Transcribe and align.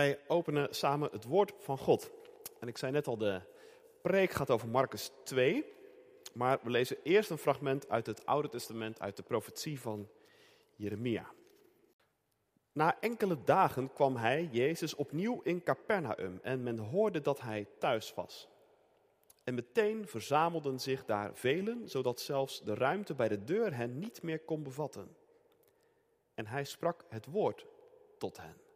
Wij 0.00 0.18
openen 0.26 0.74
samen 0.74 1.08
het 1.12 1.24
woord 1.24 1.52
van 1.58 1.78
God. 1.78 2.10
En 2.60 2.68
ik 2.68 2.78
zei 2.78 2.92
net 2.92 3.06
al, 3.06 3.16
de 3.16 3.40
preek 4.02 4.30
gaat 4.30 4.50
over 4.50 4.68
Marcus 4.68 5.10
2. 5.24 5.64
Maar 6.32 6.58
we 6.62 6.70
lezen 6.70 6.96
eerst 7.02 7.30
een 7.30 7.38
fragment 7.38 7.88
uit 7.88 8.06
het 8.06 8.26
Oude 8.26 8.48
Testament, 8.48 9.00
uit 9.00 9.16
de 9.16 9.22
profetie 9.22 9.80
van 9.80 10.08
Jeremia. 10.76 11.30
Na 12.72 13.00
enkele 13.00 13.44
dagen 13.44 13.92
kwam 13.92 14.16
hij, 14.16 14.48
Jezus, 14.52 14.94
opnieuw 14.94 15.40
in 15.42 15.62
Capernaum 15.62 16.38
en 16.42 16.62
men 16.62 16.78
hoorde 16.78 17.20
dat 17.20 17.40
hij 17.40 17.66
thuis 17.78 18.14
was. 18.14 18.48
En 19.44 19.54
meteen 19.54 20.08
verzamelden 20.08 20.80
zich 20.80 21.04
daar 21.04 21.34
velen, 21.34 21.88
zodat 21.88 22.20
zelfs 22.20 22.62
de 22.62 22.74
ruimte 22.74 23.14
bij 23.14 23.28
de 23.28 23.44
deur 23.44 23.76
hen 23.76 23.98
niet 23.98 24.22
meer 24.22 24.38
kon 24.38 24.62
bevatten. 24.62 25.16
En 26.34 26.46
hij 26.46 26.64
sprak 26.64 27.04
het 27.08 27.26
woord 27.26 27.66
tot 28.18 28.36
hen. 28.36 28.69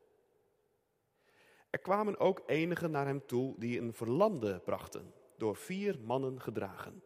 Er 1.74 1.80
kwamen 1.80 2.19
ook 2.19 2.42
enigen 2.46 2.91
naar 2.91 3.06
hem 3.06 3.27
toe 3.27 3.55
die 3.59 3.80
een 3.80 3.92
verlamde 3.92 4.60
brachten, 4.64 5.14
door 5.37 5.56
vier 5.56 5.98
mannen 6.00 6.41
gedragen. 6.41 7.03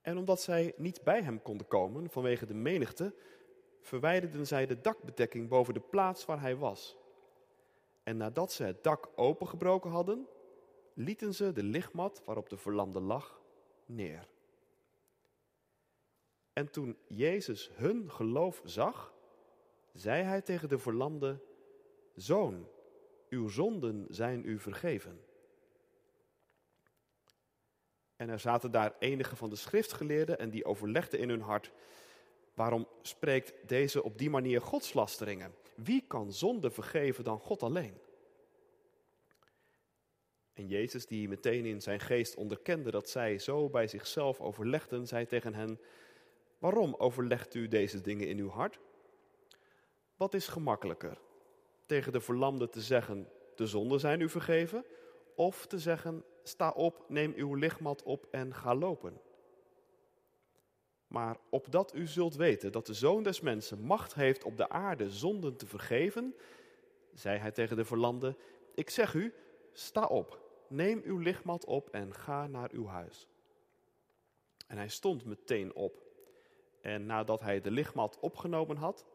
En 0.00 0.16
omdat 0.16 0.40
zij 0.40 0.74
niet 0.76 1.02
bij 1.02 1.22
hem 1.22 1.42
konden 1.42 1.66
komen 1.66 2.10
vanwege 2.10 2.46
de 2.46 2.54
menigte, 2.54 3.14
verwijderden 3.80 4.46
zij 4.46 4.66
de 4.66 4.80
dakbedekking 4.80 5.48
boven 5.48 5.74
de 5.74 5.80
plaats 5.80 6.24
waar 6.24 6.40
hij 6.40 6.56
was. 6.56 6.96
En 8.02 8.16
nadat 8.16 8.52
ze 8.52 8.64
het 8.64 8.82
dak 8.82 9.08
opengebroken 9.14 9.90
hadden, 9.90 10.28
lieten 10.94 11.34
ze 11.34 11.52
de 11.52 11.62
lichtmat 11.62 12.22
waarop 12.24 12.48
de 12.48 12.56
verlamde 12.56 13.00
lag 13.00 13.40
neer. 13.86 14.28
En 16.52 16.70
toen 16.70 16.96
Jezus 17.06 17.70
hun 17.74 18.10
geloof 18.10 18.60
zag, 18.64 19.14
zei 19.92 20.22
hij 20.22 20.40
tegen 20.40 20.68
de 20.68 20.78
verlamde: 20.78 21.40
Zoon, 22.14 22.66
uw 23.32 23.48
zonden 23.48 24.06
zijn 24.08 24.44
u 24.44 24.58
vergeven. 24.58 25.20
En 28.16 28.28
er 28.28 28.40
zaten 28.40 28.70
daar 28.70 28.94
enige 28.98 29.36
van 29.36 29.50
de 29.50 29.56
schriftgeleerden 29.56 30.38
en 30.38 30.50
die 30.50 30.64
overlegden 30.64 31.18
in 31.18 31.28
hun 31.28 31.40
hart: 31.40 31.72
waarom 32.54 32.88
spreekt 33.02 33.68
deze 33.68 34.02
op 34.02 34.18
die 34.18 34.30
manier 34.30 34.60
godslasteringen? 34.60 35.54
Wie 35.74 36.04
kan 36.06 36.32
zonde 36.32 36.70
vergeven 36.70 37.24
dan 37.24 37.38
God 37.38 37.62
alleen? 37.62 37.98
En 40.52 40.66
Jezus, 40.66 41.06
die 41.06 41.28
meteen 41.28 41.66
in 41.66 41.80
zijn 41.80 42.00
geest 42.00 42.34
onderkende 42.34 42.90
dat 42.90 43.08
zij 43.08 43.38
zo 43.38 43.68
bij 43.68 43.88
zichzelf 43.88 44.40
overlegden, 44.40 45.06
zei 45.06 45.26
tegen 45.26 45.54
hen: 45.54 45.80
Waarom 46.58 46.94
overlegt 46.94 47.54
u 47.54 47.68
deze 47.68 48.00
dingen 48.00 48.28
in 48.28 48.38
uw 48.38 48.50
hart? 48.50 48.78
Wat 50.16 50.34
is 50.34 50.48
gemakkelijker? 50.48 51.18
Tegen 51.92 52.12
de 52.12 52.20
verlamde 52.20 52.68
te 52.68 52.80
zeggen: 52.80 53.28
De 53.54 53.66
zonden 53.66 54.00
zijn 54.00 54.20
u 54.20 54.28
vergeven? 54.28 54.84
Of 55.34 55.66
te 55.66 55.78
zeggen: 55.78 56.24
Sta 56.42 56.70
op, 56.70 57.04
neem 57.08 57.32
uw 57.36 57.54
lichtmat 57.54 58.02
op 58.02 58.26
en 58.30 58.54
ga 58.54 58.74
lopen. 58.74 59.20
Maar 61.06 61.36
opdat 61.50 61.94
u 61.94 62.06
zult 62.06 62.34
weten 62.34 62.72
dat 62.72 62.86
de 62.86 62.94
zoon 62.94 63.22
des 63.22 63.40
mensen 63.40 63.80
macht 63.80 64.14
heeft 64.14 64.44
op 64.44 64.56
de 64.56 64.68
aarde 64.68 65.10
zonden 65.10 65.56
te 65.56 65.66
vergeven, 65.66 66.34
zei 67.14 67.38
hij 67.38 67.50
tegen 67.50 67.76
de 67.76 67.84
verlamde: 67.84 68.36
Ik 68.74 68.90
zeg 68.90 69.14
u, 69.14 69.34
sta 69.72 70.04
op, 70.04 70.40
neem 70.68 71.02
uw 71.04 71.18
lichtmat 71.18 71.64
op 71.64 71.88
en 71.90 72.14
ga 72.14 72.46
naar 72.46 72.70
uw 72.72 72.86
huis. 72.86 73.28
En 74.66 74.76
hij 74.76 74.88
stond 74.88 75.24
meteen 75.24 75.74
op. 75.74 76.02
En 76.80 77.06
nadat 77.06 77.40
hij 77.40 77.60
de 77.60 77.70
lichtmat 77.70 78.18
opgenomen 78.20 78.76
had, 78.76 79.06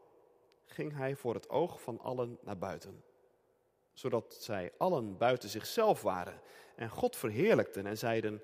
ging 0.72 0.96
hij 0.96 1.16
voor 1.16 1.34
het 1.34 1.48
oog 1.48 1.82
van 1.82 2.00
allen 2.00 2.38
naar 2.42 2.58
buiten. 2.58 3.04
Zodat 3.92 4.34
zij 4.40 4.72
allen 4.78 5.16
buiten 5.16 5.48
zichzelf 5.48 6.02
waren 6.02 6.40
en 6.76 6.88
God 6.90 7.16
verheerlijkten 7.16 7.86
en 7.86 7.98
zeiden: 7.98 8.42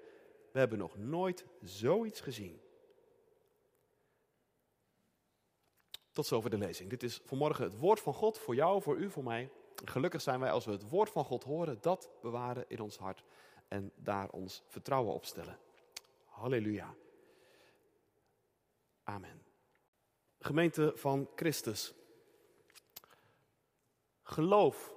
We 0.52 0.58
hebben 0.58 0.78
nog 0.78 0.96
nooit 0.96 1.44
zoiets 1.62 2.20
gezien. 2.20 2.60
Tot 6.12 6.26
zover 6.26 6.50
de 6.50 6.58
lezing. 6.58 6.90
Dit 6.90 7.02
is 7.02 7.20
vanmorgen 7.24 7.64
het 7.64 7.78
woord 7.78 8.00
van 8.00 8.14
God 8.14 8.38
voor 8.38 8.54
jou, 8.54 8.82
voor 8.82 8.96
u, 8.96 9.10
voor 9.10 9.24
mij. 9.24 9.50
Gelukkig 9.84 10.20
zijn 10.20 10.40
wij 10.40 10.50
als 10.50 10.64
we 10.64 10.72
het 10.72 10.88
woord 10.88 11.10
van 11.10 11.24
God 11.24 11.44
horen, 11.44 11.78
dat 11.80 12.10
bewaren 12.22 12.64
in 12.68 12.80
ons 12.80 12.96
hart 12.96 13.24
en 13.68 13.92
daar 13.96 14.30
ons 14.30 14.62
vertrouwen 14.66 15.14
op 15.14 15.24
stellen. 15.24 15.58
Halleluja. 16.24 16.94
Amen. 19.02 19.42
Gemeente 20.38 20.92
van 20.94 21.28
Christus. 21.34 21.94
Geloof. 24.24 24.94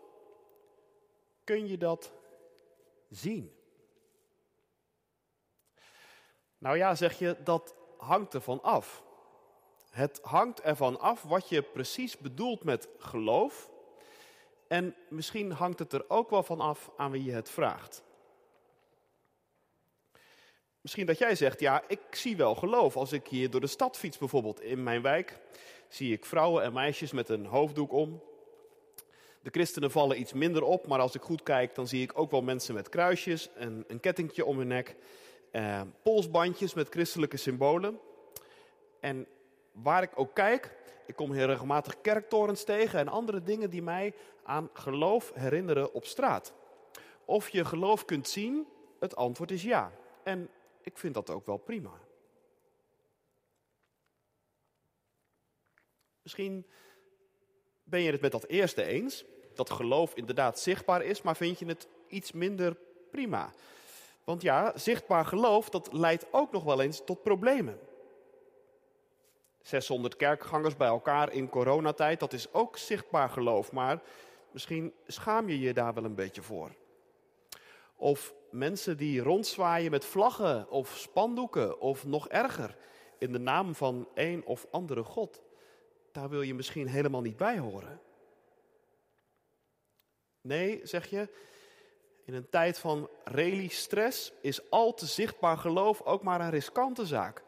Kun 1.44 1.68
je 1.68 1.78
dat 1.78 2.12
zien? 3.10 3.56
Nou 6.58 6.78
ja, 6.78 6.96
zeg 6.96 7.20
je, 7.20 7.38
dat 7.44 7.76
hangt 7.98 8.34
ervan 8.34 8.62
af. 8.64 9.04
Het 9.90 10.20
hangt 10.22 10.62
ervan 10.62 11.00
af 11.00 11.24
wat 11.24 11.50
je 11.50 11.62
precies 11.62 12.18
bedoelt 12.18 12.64
met 12.64 12.90
geloof. 12.98 13.70
En 14.68 14.96
misschien 15.10 15.52
hangt 15.52 15.80
het 15.80 15.94
er 15.94 16.10
ook 16.10 16.30
wel 16.30 16.44
van 16.44 16.60
af 16.60 16.92
aan 16.98 17.12
wie 17.12 17.24
je 17.24 17.32
het 17.32 17.50
vraagt. 17.50 18.04
Misschien 20.82 21.06
dat 21.06 21.18
jij 21.18 21.36
zegt, 21.36 21.60
ja, 21.60 21.84
ik 21.88 22.00
zie 22.12 22.38
wel 22.38 22.56
geloof. 22.56 22.98
Als 22.98 23.12
ik 23.12 23.28
hier 23.28 23.50
door 23.50 23.62
de 23.62 23.68
stad 23.68 23.98
fiets 23.98 24.18
bijvoorbeeld 24.18 24.62
in 24.62 24.84
mijn 24.84 25.02
wijk, 25.02 25.40
zie 25.88 26.14
ik 26.14 26.26
vrouwen 26.26 26.64
en 26.64 26.74
meisjes 26.74 27.12
met 27.12 27.30
een 27.30 27.46
hoofddoek 27.46 27.92
om. 27.92 28.22
De 29.42 29.50
christenen 29.50 29.92
vallen 29.92 30.20
iets 30.20 30.34
minder 30.34 30.64
op, 30.64 30.88
maar 30.88 31.00
als 31.00 31.16
ik 31.16 31.22
goed 31.22 31.44
kijk, 31.44 31.76
dan 31.76 31.88
zie 31.88 32.02
ik 32.02 32.20
ook 32.20 32.32
wel 32.32 32.42
mensen 32.42 32.74
met 32.74 32.90
kruisjes 32.90 33.54
en 33.54 33.84
een 33.88 34.00
kettingje 34.00 34.46
om 34.46 34.58
hun 34.58 34.68
nek. 34.68 34.96
Eh, 35.52 35.82
polsbandjes 36.04 36.74
met 36.74 36.90
christelijke 36.90 37.38
symbolen. 37.38 38.00
En 39.00 39.28
waar 39.72 40.04
ik 40.04 40.12
ook 40.16 40.34
kijk, 40.34 40.76
ik 41.06 41.16
kom 41.16 41.32
heel 41.32 41.46
regelmatig 41.46 42.02
kerktorens 42.02 42.64
tegen 42.64 43.00
en 43.00 43.08
andere 43.08 43.44
dingen 43.44 43.70
die 43.70 43.82
mij 43.82 44.14
aan 44.44 44.70
geloof 44.74 45.32
herinneren 45.34 45.94
op 45.94 46.06
straat. 46.06 46.54
Of 47.26 47.50
je 47.50 47.66
geloof 47.66 48.06
kunt 48.06 48.28
zien, 48.28 48.68
het 49.00 49.16
antwoord 49.16 49.52
is 49.52 49.64
ja. 49.64 49.92
En 50.24 50.50
ik 50.82 50.98
vind 50.98 51.14
dat 51.14 51.30
ook 51.30 51.46
wel 51.46 51.58
prima. 51.58 51.92
Misschien 56.22 56.66
ben 57.90 58.02
je 58.02 58.12
het 58.12 58.22
met 58.22 58.32
dat 58.32 58.46
eerste 58.46 58.84
eens, 58.84 59.24
dat 59.56 59.70
geloof 59.70 60.14
inderdaad 60.14 60.60
zichtbaar 60.60 61.04
is, 61.04 61.22
maar 61.22 61.36
vind 61.36 61.60
je 61.60 61.66
het 61.66 61.88
iets 62.08 62.32
minder 62.32 62.78
prima. 63.12 63.54
Want 64.24 64.42
ja, 64.42 64.72
zichtbaar 64.76 65.26
geloof, 65.26 65.70
dat 65.70 65.94
leidt 65.94 66.26
ook 66.32 66.52
nog 66.52 66.64
wel 66.64 66.82
eens 66.82 67.02
tot 67.06 67.24
problemen. 67.24 67.80
600 69.62 70.16
kerkgangers 70.16 70.76
bij 70.76 70.88
elkaar 70.88 71.32
in 71.34 71.50
coronatijd, 71.50 72.20
dat 72.20 72.34
is 72.34 72.54
ook 72.54 72.78
zichtbaar 72.78 73.30
geloof, 73.30 73.72
maar 73.72 74.02
misschien 74.52 74.94
schaam 75.08 75.50
je 75.50 75.60
je 75.60 75.74
daar 75.74 75.94
wel 75.94 76.04
een 76.04 76.16
beetje 76.16 76.42
voor. 76.42 76.72
Of 77.96 78.34
mensen 78.50 78.98
die 78.98 79.22
rondzwaaien 79.22 79.92
met 79.92 80.06
vlaggen 80.06 80.70
of 80.70 80.98
spandoeken 80.98 81.80
of 81.80 82.06
nog 82.06 82.28
erger, 82.28 82.78
in 83.18 83.32
de 83.32 83.40
naam 83.40 83.76
van 83.76 84.08
een 84.14 84.46
of 84.46 84.66
andere 84.72 85.04
God. 85.04 85.42
Daar 86.12 86.30
wil 86.30 86.42
je 86.42 86.54
misschien 86.54 86.88
helemaal 86.88 87.22
niet 87.22 87.38
bij 87.38 87.60
horen. 87.60 88.02
Nee, 90.42 90.80
zeg 90.84 91.10
je, 91.10 91.30
in 92.24 92.34
een 92.34 92.50
tijd 92.50 92.80
van 92.80 93.10
rally-stress 93.24 94.34
is 94.42 94.70
al 94.70 94.94
te 94.94 95.06
zichtbaar 95.06 95.58
geloof 95.58 96.02
ook 96.02 96.24
maar 96.24 96.42
een 96.42 96.50
riskante 96.50 97.06
zaak. 97.06 97.44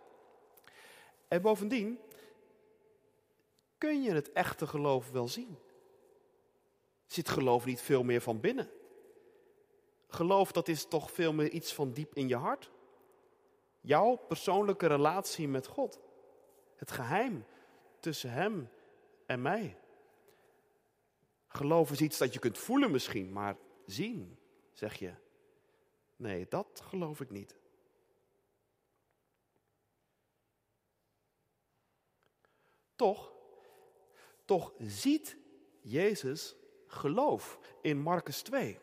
En 1.28 1.42
bovendien 1.42 2.00
kun 3.78 4.02
je 4.02 4.12
het 4.12 4.32
echte 4.32 4.68
geloof 4.68 5.12
wel 5.12 5.28
zien. 5.28 5.58
Zit 7.06 7.30
geloof 7.30 7.66
niet 7.66 7.82
veel 7.82 8.04
meer 8.04 8.22
van 8.22 8.40
binnen? 8.40 8.70
Geloof, 10.08 10.52
dat 10.52 10.68
is 10.68 10.86
toch 10.86 11.12
veel 11.12 11.34
meer 11.34 11.50
iets 11.50 11.74
van 11.74 11.92
diep 11.92 12.16
in 12.16 12.28
je 12.28 12.36
hart. 12.36 12.72
Jouw 13.82 14.16
persoonlijke 14.16 14.88
relatie 14.88 15.48
met 15.48 15.68
God. 15.68 16.00
Het 16.76 16.92
geheim 16.92 17.46
tussen 18.00 18.32
Hem 18.32 18.70
en 19.26 19.42
mij. 19.42 19.78
Geloof 21.48 21.92
is 21.92 22.02
iets 22.02 22.18
dat 22.18 22.34
je 22.34 22.40
kunt 22.40 22.58
voelen 22.58 22.92
misschien, 22.92 23.32
maar 23.32 23.58
zien, 23.86 24.40
zeg 24.72 25.00
je. 25.00 25.14
Nee, 26.16 26.46
dat 26.50 26.82
geloof 26.84 27.22
ik 27.22 27.30
niet. 27.30 27.58
Toch, 32.96 33.32
toch 34.46 34.74
ziet 34.78 35.38
Jezus 35.82 36.56
geloof 36.88 37.60
in 37.82 38.00
Marcus 38.00 38.42
2. 38.42 38.80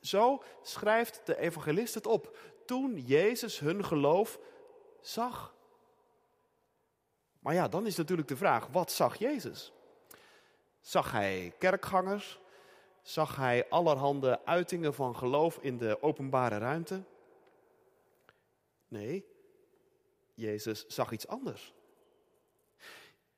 Zo 0.00 0.42
schrijft 0.62 1.26
de 1.26 1.38
evangelist 1.38 1.94
het 1.94 2.06
op. 2.06 2.38
Toen 2.66 2.98
Jezus 2.98 3.58
hun 3.58 3.84
geloof 3.84 4.38
zag. 5.00 5.56
Maar 7.48 7.56
ja, 7.56 7.68
dan 7.68 7.86
is 7.86 7.96
natuurlijk 7.96 8.28
de 8.28 8.36
vraag, 8.36 8.66
wat 8.66 8.92
zag 8.92 9.16
Jezus? 9.18 9.72
Zag 10.80 11.12
hij 11.12 11.52
kerkgangers? 11.58 12.38
Zag 13.02 13.36
hij 13.36 13.68
allerhande 13.68 14.44
uitingen 14.44 14.94
van 14.94 15.16
geloof 15.16 15.58
in 15.60 15.78
de 15.78 16.02
openbare 16.02 16.58
ruimte? 16.58 17.02
Nee, 18.88 19.24
Jezus 20.34 20.86
zag 20.86 21.12
iets 21.12 21.26
anders. 21.26 21.74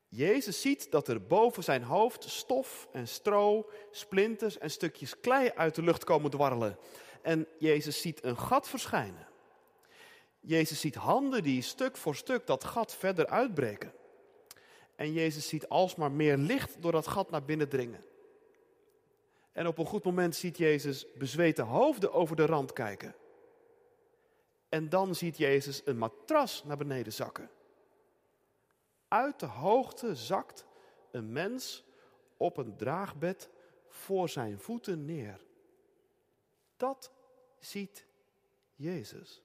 Jezus 0.09 0.61
ziet 0.61 0.91
dat 0.91 1.09
er 1.09 1.27
boven 1.27 1.63
zijn 1.63 1.83
hoofd 1.83 2.25
stof 2.25 2.89
en 2.93 3.09
stro, 3.09 3.71
splinters 3.91 4.59
en 4.59 4.71
stukjes 4.71 5.21
klei 5.21 5.51
uit 5.55 5.75
de 5.75 5.83
lucht 5.83 6.05
komen 6.05 6.31
dwarrelen. 6.31 6.79
En 7.23 7.47
Jezus 7.59 8.01
ziet 8.01 8.25
een 8.25 8.39
gat 8.39 8.69
verschijnen. 8.69 9.29
Jezus 10.41 10.81
ziet 10.81 10.95
handen 10.95 11.43
die 11.43 11.63
stuk 11.63 11.97
voor 11.97 12.17
stuk 12.17 12.47
dat 12.47 12.65
gat 12.65 12.95
verder 12.95 13.27
uitbreken. 13.27 13.99
En 15.01 15.13
Jezus 15.13 15.49
ziet 15.49 15.69
alsmaar 15.69 16.13
meer 16.13 16.37
licht 16.37 16.83
door 16.83 16.93
dat 16.93 17.07
gat 17.07 17.31
naar 17.31 17.45
binnen 17.45 17.69
dringen. 17.69 18.05
En 19.53 19.67
op 19.67 19.79
een 19.79 19.87
goed 19.87 20.05
moment 20.05 20.37
ziet 20.37 20.57
Jezus 20.57 21.07
bezweten 21.13 21.65
hoofden 21.65 22.13
over 22.13 22.37
de 22.37 22.47
rand 22.47 22.73
kijken. 22.73 23.15
En 24.69 24.89
dan 24.89 25.15
ziet 25.15 25.37
Jezus 25.37 25.83
een 25.85 25.99
matras 25.99 26.65
naar 26.65 26.77
beneden 26.77 27.13
zakken. 27.13 27.51
Uit 29.09 29.41
de 29.41 29.47
hoogte 29.47 30.15
zakt 30.15 30.65
een 31.11 31.33
mens 31.33 31.85
op 32.37 32.57
een 32.57 32.77
draagbed 32.77 33.51
voor 33.89 34.29
zijn 34.29 34.59
voeten 34.59 35.05
neer. 35.05 35.41
Dat 36.77 37.13
ziet 37.59 38.07
Jezus. 38.75 39.43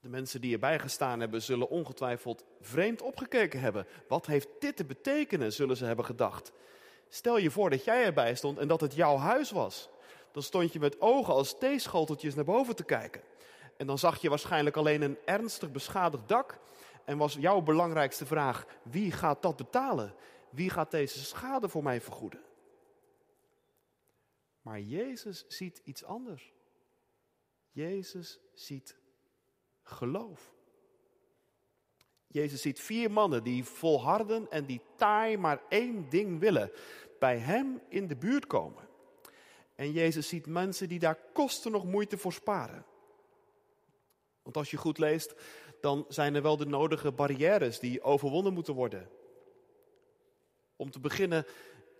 De 0.00 0.08
mensen 0.08 0.40
die 0.40 0.52
erbij 0.52 0.78
gestaan 0.78 1.20
hebben, 1.20 1.42
zullen 1.42 1.68
ongetwijfeld 1.68 2.44
vreemd 2.60 3.02
opgekeken 3.02 3.60
hebben. 3.60 3.86
Wat 4.08 4.26
heeft 4.26 4.48
dit 4.58 4.76
te 4.76 4.84
betekenen, 4.84 5.52
zullen 5.52 5.76
ze 5.76 5.84
hebben 5.84 6.04
gedacht. 6.04 6.52
Stel 7.08 7.38
je 7.38 7.50
voor 7.50 7.70
dat 7.70 7.84
jij 7.84 8.04
erbij 8.04 8.34
stond 8.34 8.58
en 8.58 8.68
dat 8.68 8.80
het 8.80 8.94
jouw 8.94 9.16
huis 9.16 9.50
was. 9.50 9.88
Dan 10.32 10.42
stond 10.42 10.72
je 10.72 10.78
met 10.78 11.00
ogen 11.00 11.34
als 11.34 11.58
theeschoteltjes 11.58 12.34
naar 12.34 12.44
boven 12.44 12.76
te 12.76 12.84
kijken. 12.84 13.22
En 13.76 13.86
dan 13.86 13.98
zag 13.98 14.20
je 14.20 14.28
waarschijnlijk 14.28 14.76
alleen 14.76 15.02
een 15.02 15.18
ernstig 15.24 15.72
beschadigd 15.72 16.28
dak. 16.28 16.58
En 17.04 17.18
was 17.18 17.34
jouw 17.34 17.60
belangrijkste 17.60 18.26
vraag: 18.26 18.66
wie 18.82 19.12
gaat 19.12 19.42
dat 19.42 19.56
betalen? 19.56 20.14
Wie 20.50 20.70
gaat 20.70 20.90
deze 20.90 21.24
schade 21.24 21.68
voor 21.68 21.82
mij 21.82 22.00
vergoeden? 22.00 22.40
Maar 24.62 24.80
Jezus 24.80 25.44
ziet 25.48 25.80
iets 25.84 26.04
anders. 26.04 26.52
Jezus 27.70 28.40
ziet 28.54 28.99
geloof. 29.82 30.52
Jezus 32.26 32.62
ziet 32.62 32.80
vier 32.80 33.10
mannen 33.10 33.42
die 33.42 33.64
volharden 33.64 34.50
en 34.50 34.64
die 34.64 34.80
taai 34.96 35.36
maar 35.36 35.62
één 35.68 36.08
ding 36.08 36.40
willen: 36.40 36.70
bij 37.18 37.38
Hem 37.38 37.80
in 37.88 38.06
de 38.06 38.16
buurt 38.16 38.46
komen. 38.46 38.88
En 39.74 39.92
Jezus 39.92 40.28
ziet 40.28 40.46
mensen 40.46 40.88
die 40.88 40.98
daar 40.98 41.18
kosten 41.32 41.72
nog 41.72 41.84
moeite 41.84 42.18
voor 42.18 42.32
sparen. 42.32 42.84
Want 44.42 44.56
als 44.56 44.70
je 44.70 44.76
goed 44.76 44.98
leest, 44.98 45.34
dan 45.80 46.04
zijn 46.08 46.34
er 46.34 46.42
wel 46.42 46.56
de 46.56 46.66
nodige 46.66 47.12
barrières 47.12 47.78
die 47.78 48.02
overwonnen 48.02 48.52
moeten 48.52 48.74
worden. 48.74 49.10
Om 50.76 50.90
te 50.90 51.00
beginnen 51.00 51.46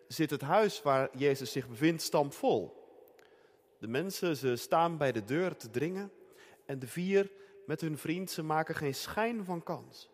zit 0.08 0.30
het 0.30 0.40
huis 0.40 0.82
waar 0.82 1.16
Jezus 1.16 1.52
zich 1.52 1.68
bevindt 1.68 2.02
stampvol. 2.02 2.88
De 3.78 3.88
mensen, 3.88 4.36
ze 4.36 4.56
staan 4.56 4.96
bij 4.96 5.12
de 5.12 5.24
deur 5.24 5.56
te 5.56 5.70
dringen 5.70 6.12
en 6.66 6.78
de 6.78 6.86
vier 6.86 7.30
met 7.70 7.81
hun 7.81 7.99
vriend, 7.99 8.31
ze 8.31 8.43
maken 8.43 8.75
geen 8.75 8.94
schijn 8.94 9.44
van 9.44 9.62
kans. 9.62 10.11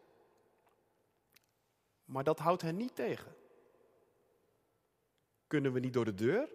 Maar 2.05 2.25
dat 2.25 2.39
houdt 2.39 2.63
hen 2.63 2.77
niet 2.77 2.95
tegen. 2.95 3.37
Kunnen 5.47 5.73
we 5.73 5.81
niet 5.81 5.93
door 5.93 6.05
de 6.05 6.15
deur? 6.15 6.49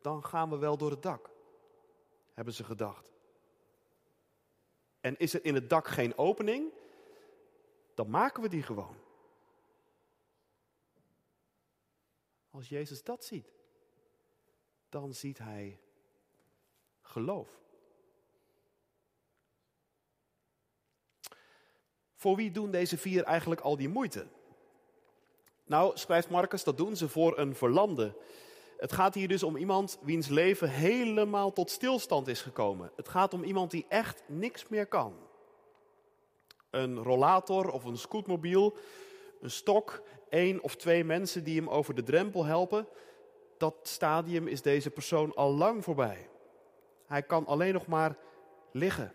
Dan 0.00 0.24
gaan 0.24 0.50
we 0.50 0.56
wel 0.56 0.76
door 0.76 0.90
het 0.90 1.02
dak, 1.02 1.30
hebben 2.32 2.54
ze 2.54 2.64
gedacht. 2.64 3.12
En 5.00 5.16
is 5.16 5.34
er 5.34 5.44
in 5.44 5.54
het 5.54 5.68
dak 5.68 5.88
geen 5.88 6.18
opening? 6.18 6.72
Dan 7.94 8.10
maken 8.10 8.42
we 8.42 8.48
die 8.48 8.62
gewoon. 8.62 8.96
Als 12.50 12.68
Jezus 12.68 13.02
dat 13.02 13.24
ziet, 13.24 13.52
dan 14.88 15.14
ziet 15.14 15.38
hij 15.38 15.80
geloof. 17.00 17.60
Voor 22.18 22.36
wie 22.36 22.50
doen 22.50 22.70
deze 22.70 22.98
vier 22.98 23.24
eigenlijk 23.24 23.60
al 23.60 23.76
die 23.76 23.88
moeite? 23.88 24.26
Nou, 25.64 25.96
schrijft 25.96 26.30
Marcus, 26.30 26.64
dat 26.64 26.76
doen 26.76 26.96
ze 26.96 27.08
voor 27.08 27.38
een 27.38 27.54
verlamde. 27.54 28.16
Het 28.78 28.92
gaat 28.92 29.14
hier 29.14 29.28
dus 29.28 29.42
om 29.42 29.56
iemand 29.56 29.98
wiens 30.02 30.28
leven 30.28 30.70
helemaal 30.70 31.52
tot 31.52 31.70
stilstand 31.70 32.28
is 32.28 32.42
gekomen. 32.42 32.92
Het 32.96 33.08
gaat 33.08 33.34
om 33.34 33.42
iemand 33.42 33.70
die 33.70 33.86
echt 33.88 34.22
niks 34.26 34.68
meer 34.68 34.86
kan. 34.86 35.14
Een 36.70 37.02
rollator 37.02 37.70
of 37.70 37.84
een 37.84 37.96
scootmobiel, 37.96 38.76
een 39.40 39.50
stok, 39.50 40.02
één 40.28 40.62
of 40.62 40.76
twee 40.76 41.04
mensen 41.04 41.44
die 41.44 41.56
hem 41.56 41.68
over 41.68 41.94
de 41.94 42.02
drempel 42.02 42.44
helpen. 42.44 42.88
Dat 43.58 43.74
stadium 43.82 44.46
is 44.46 44.62
deze 44.62 44.90
persoon 44.90 45.34
al 45.34 45.54
lang 45.54 45.84
voorbij. 45.84 46.28
Hij 47.06 47.22
kan 47.22 47.46
alleen 47.46 47.72
nog 47.72 47.86
maar 47.86 48.16
liggen 48.72 49.14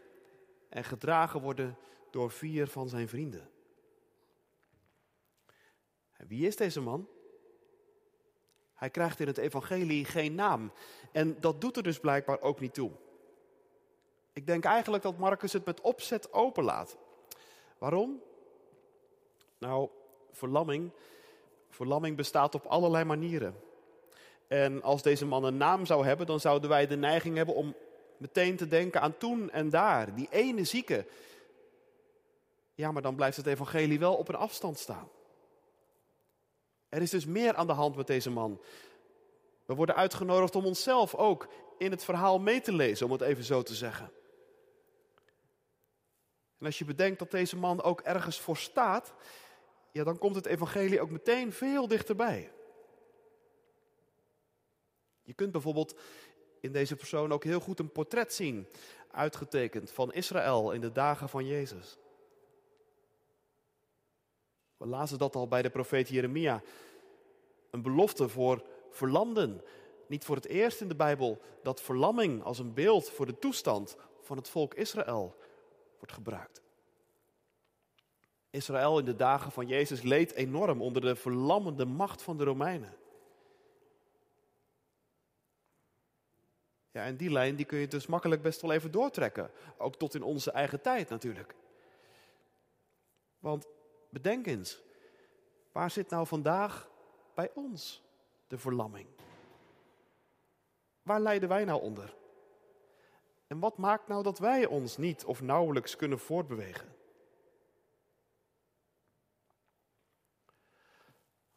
en 0.69 0.83
gedragen 0.83 1.41
worden 1.41 1.77
door 2.13 2.31
vier 2.31 2.67
van 2.67 2.89
zijn 2.89 3.07
vrienden. 3.07 3.49
En 6.17 6.27
wie 6.27 6.47
is 6.47 6.55
deze 6.55 6.81
man? 6.81 7.07
Hij 8.73 8.89
krijgt 8.89 9.19
in 9.19 9.27
het 9.27 9.37
evangelie 9.37 10.05
geen 10.05 10.35
naam. 10.35 10.71
En 11.11 11.39
dat 11.39 11.61
doet 11.61 11.77
er 11.77 11.83
dus 11.83 11.99
blijkbaar 11.99 12.41
ook 12.41 12.59
niet 12.59 12.73
toe. 12.73 12.91
Ik 14.33 14.47
denk 14.47 14.65
eigenlijk 14.65 15.03
dat 15.03 15.17
Marcus 15.17 15.53
het 15.53 15.65
met 15.65 15.81
opzet 15.81 16.33
openlaat. 16.33 16.97
Waarom? 17.77 18.21
Nou, 19.57 19.89
verlamming, 20.31 20.91
verlamming 21.69 22.17
bestaat 22.17 22.55
op 22.55 22.65
allerlei 22.65 23.03
manieren. 23.03 23.55
En 24.47 24.81
als 24.81 25.01
deze 25.01 25.25
man 25.25 25.43
een 25.43 25.57
naam 25.57 25.85
zou 25.85 26.05
hebben, 26.05 26.25
dan 26.25 26.39
zouden 26.39 26.69
wij 26.69 26.87
de 26.87 26.97
neiging 26.97 27.35
hebben 27.35 27.55
om 27.55 27.75
meteen 28.17 28.55
te 28.55 28.67
denken 28.67 29.01
aan 29.01 29.17
toen 29.17 29.51
en 29.51 29.69
daar. 29.69 30.15
Die 30.15 30.27
ene 30.31 30.63
zieke 30.63 31.05
ja, 32.73 32.91
maar 32.91 33.01
dan 33.01 33.15
blijft 33.15 33.37
het 33.37 33.45
evangelie 33.45 33.99
wel 33.99 34.15
op 34.15 34.27
een 34.27 34.35
afstand 34.35 34.77
staan. 34.77 35.09
Er 36.89 37.01
is 37.01 37.09
dus 37.09 37.25
meer 37.25 37.55
aan 37.55 37.67
de 37.67 37.73
hand 37.73 37.95
met 37.95 38.07
deze 38.07 38.29
man. 38.29 38.61
We 39.65 39.75
worden 39.75 39.95
uitgenodigd 39.95 40.55
om 40.55 40.65
onszelf 40.65 41.15
ook 41.15 41.47
in 41.77 41.91
het 41.91 42.03
verhaal 42.03 42.39
mee 42.39 42.61
te 42.61 42.73
lezen, 42.73 43.05
om 43.05 43.11
het 43.11 43.21
even 43.21 43.43
zo 43.43 43.63
te 43.63 43.75
zeggen. 43.75 44.11
En 46.57 46.65
als 46.65 46.77
je 46.77 46.85
bedenkt 46.85 47.19
dat 47.19 47.31
deze 47.31 47.57
man 47.57 47.81
ook 47.81 48.01
ergens 48.01 48.39
voor 48.39 48.57
staat, 48.57 49.13
ja, 49.91 50.03
dan 50.03 50.17
komt 50.17 50.35
het 50.35 50.45
evangelie 50.45 51.01
ook 51.01 51.09
meteen 51.09 51.53
veel 51.53 51.87
dichterbij. 51.87 52.51
Je 55.21 55.33
kunt 55.33 55.51
bijvoorbeeld 55.51 55.99
in 56.59 56.71
deze 56.71 56.95
persoon 56.95 57.31
ook 57.31 57.43
heel 57.43 57.59
goed 57.59 57.79
een 57.79 57.91
portret 57.91 58.33
zien, 58.33 58.67
uitgetekend 59.11 59.91
van 59.91 60.13
Israël 60.13 60.71
in 60.71 60.81
de 60.81 60.91
dagen 60.91 61.29
van 61.29 61.45
Jezus. 61.45 61.97
We 64.83 64.89
lazen 64.89 65.17
dat 65.17 65.35
al 65.35 65.47
bij 65.47 65.61
de 65.61 65.69
profeet 65.69 66.09
Jeremia. 66.09 66.61
Een 67.69 67.81
belofte 67.81 68.29
voor 68.29 68.63
verlamden. 68.89 69.61
Niet 70.07 70.25
voor 70.25 70.35
het 70.35 70.45
eerst 70.45 70.81
in 70.81 70.87
de 70.87 70.95
Bijbel 70.95 71.41
dat 71.61 71.81
verlamming 71.81 72.43
als 72.43 72.59
een 72.59 72.73
beeld 72.73 73.09
voor 73.09 73.25
de 73.25 73.39
toestand 73.39 73.97
van 74.21 74.37
het 74.37 74.49
volk 74.49 74.73
Israël 74.73 75.35
wordt 75.97 76.13
gebruikt. 76.13 76.61
Israël 78.49 78.99
in 78.99 79.05
de 79.05 79.15
dagen 79.15 79.51
van 79.51 79.67
Jezus 79.67 80.01
leed 80.01 80.33
enorm 80.33 80.81
onder 80.81 81.01
de 81.01 81.15
verlammende 81.15 81.85
macht 81.85 82.21
van 82.21 82.37
de 82.37 82.43
Romeinen. 82.43 82.97
Ja, 86.91 87.03
en 87.03 87.17
die 87.17 87.31
lijn 87.31 87.55
die 87.55 87.65
kun 87.65 87.79
je 87.79 87.87
dus 87.87 88.07
makkelijk 88.07 88.41
best 88.41 88.61
wel 88.61 88.71
even 88.71 88.91
doortrekken. 88.91 89.51
Ook 89.77 89.95
tot 89.95 90.15
in 90.15 90.23
onze 90.23 90.51
eigen 90.51 90.81
tijd 90.81 91.09
natuurlijk. 91.09 91.55
Want 93.39 93.67
Bedenk 94.13 94.47
eens, 94.47 94.81
waar 95.71 95.91
zit 95.91 96.09
nou 96.09 96.27
vandaag 96.27 96.89
bij 97.33 97.51
ons 97.53 98.03
de 98.47 98.57
verlamming? 98.57 99.07
Waar 101.01 101.19
lijden 101.19 101.49
wij 101.49 101.65
nou 101.65 101.81
onder? 101.81 102.15
En 103.47 103.59
wat 103.59 103.77
maakt 103.77 104.07
nou 104.07 104.23
dat 104.23 104.39
wij 104.39 104.65
ons 104.65 104.97
niet 104.97 105.25
of 105.25 105.41
nauwelijks 105.41 105.95
kunnen 105.95 106.19
voortbewegen? 106.19 106.95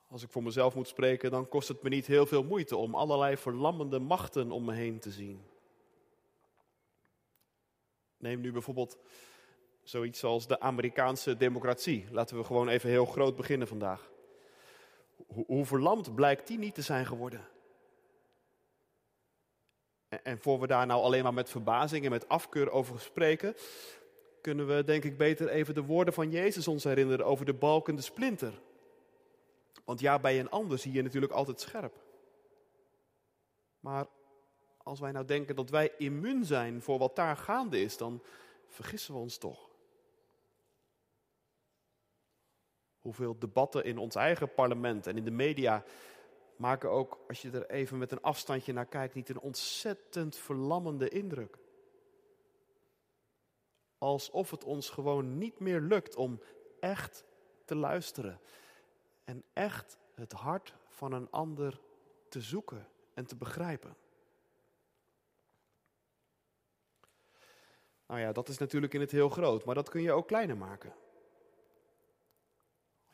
Als 0.09 0.23
ik 0.23 0.31
voor 0.31 0.43
mezelf 0.43 0.75
moet 0.75 0.89
spreken, 0.89 1.31
dan 1.31 1.49
kost 1.49 1.69
het 1.69 1.83
me 1.83 1.89
niet 1.89 2.07
heel 2.07 2.27
veel 2.27 2.45
moeite 2.45 2.77
om 2.77 2.95
allerlei 2.95 3.37
verlammende 3.37 3.99
machten 3.99 4.51
om 4.51 4.65
me 4.65 4.75
heen 4.75 4.99
te 4.99 5.11
zien. 5.11 5.47
Neem 8.17 8.41
nu 8.41 8.53
bijvoorbeeld 8.53 8.99
Zoiets 9.87 10.25
als 10.25 10.47
de 10.47 10.61
Amerikaanse 10.61 11.37
democratie. 11.37 12.07
Laten 12.11 12.37
we 12.37 12.45
gewoon 12.45 12.69
even 12.69 12.91
heel 12.91 13.05
groot 13.05 13.37
beginnen 13.37 13.69
vandaag. 13.69 14.11
Hoe, 15.27 15.65
verlamd 15.65 16.15
blijkt 16.15 16.47
die 16.47 16.59
niet 16.59 16.75
te 16.75 16.83
zijn 16.83 17.07
geworden? 17.07 17.49
En, 20.09 20.25
en 20.25 20.39
voor 20.39 20.61
we 20.61 20.67
daar 20.67 20.87
nou 20.87 21.03
alleen 21.03 21.23
maar 21.23 21.35
met 21.35 21.51
verbazing 21.51 22.05
en 22.05 22.11
met 22.11 22.29
afkeur 22.29 22.71
over 22.71 23.01
spreken, 23.01 23.55
kunnen 24.41 24.67
we 24.67 24.85
denk 24.85 25.05
ik 25.05 25.17
beter 25.17 25.49
even 25.49 25.75
de 25.75 25.85
woorden 25.85 26.15
van 26.15 26.31
Jezus 26.31 26.69
ons 26.69 26.85
herinneren 26.85 27.27
over 27.27 27.45
de 27.45 27.55
balkende 27.55 28.03
splinter. 28.03 28.53
Want 29.85 30.01
ja, 30.01 30.19
bij 30.19 30.41
een 30.41 30.51
ander 30.51 30.79
zie 30.79 30.93
je 30.93 31.03
natuurlijk 31.03 31.33
altijd 31.33 31.61
scherp. 31.61 31.95
Maar 33.81 34.07
als 34.83 35.01
wij 35.01 35.13
nou 35.13 35.25
denken 35.25 35.57
dat 35.57 35.71
wij 35.71 35.93
immuun 35.99 36.45
zijn 36.45 36.83
voor 36.83 36.99
wat 36.99 37.17
daar 37.17 37.37
gaande 37.37 37.81
is, 37.81 37.97
dan 37.97 38.23
vergissen 38.69 39.15
we 39.15 39.21
ons 39.21 39.39
toch. 39.39 39.66
Hoeveel 43.07 43.39
debatten 43.39 43.85
in 43.85 43.99
ons 43.99 44.15
eigen 44.15 44.55
parlement 44.55 45.07
en 45.07 45.17
in 45.17 45.25
de 45.25 45.31
media 45.31 45.85
maken 46.57 46.91
ook, 46.91 47.19
als 47.29 47.43
je 47.43 47.51
er 47.51 47.71
even 47.71 47.99
met 47.99 48.13
een 48.13 48.23
afstandje 48.23 48.73
naar 48.73 48.87
kijkt, 48.87 49.15
niet 49.15 49.29
een 49.29 49.41
ontzettend 49.41 50.37
verlammende 50.37 51.09
indruk. 51.09 51.59
Alsof 53.99 54.51
het 54.51 54.65
ons 54.65 54.91
gewoon 54.91 55.39
niet 55.39 55.59
meer 55.59 55.81
lukt 55.81 56.17
om 56.17 56.41
echt 56.81 57.25
te 57.65 57.75
luisteren 57.75 58.41
en 59.25 59.45
echt 59.53 59.99
het 60.15 60.33
hart 60.33 60.75
van 60.89 61.13
een 61.13 61.31
ander 61.31 61.81
te 62.29 62.41
zoeken 62.41 62.89
en 63.15 63.27
te 63.27 63.37
begrijpen. 63.37 63.97
Nou 68.07 68.21
ja, 68.21 68.33
dat 68.33 68.49
is 68.49 68.59
natuurlijk 68.59 68.95
in 68.95 69.01
het 69.01 69.11
heel 69.11 69.29
groot, 69.29 69.65
maar 69.65 69.75
dat 69.75 69.89
kun 69.89 70.03
je 70.03 70.13
ook 70.13 70.27
kleiner 70.27 70.57
maken. 70.57 70.93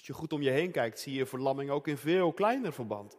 Als 0.02 0.10
je 0.10 0.16
goed 0.16 0.32
om 0.32 0.42
je 0.42 0.50
heen 0.50 0.70
kijkt, 0.70 1.00
zie 1.00 1.14
je 1.14 1.26
verlamming 1.26 1.70
ook 1.70 1.86
in 1.86 1.96
veel 1.96 2.32
kleiner 2.32 2.72
verband. 2.72 3.18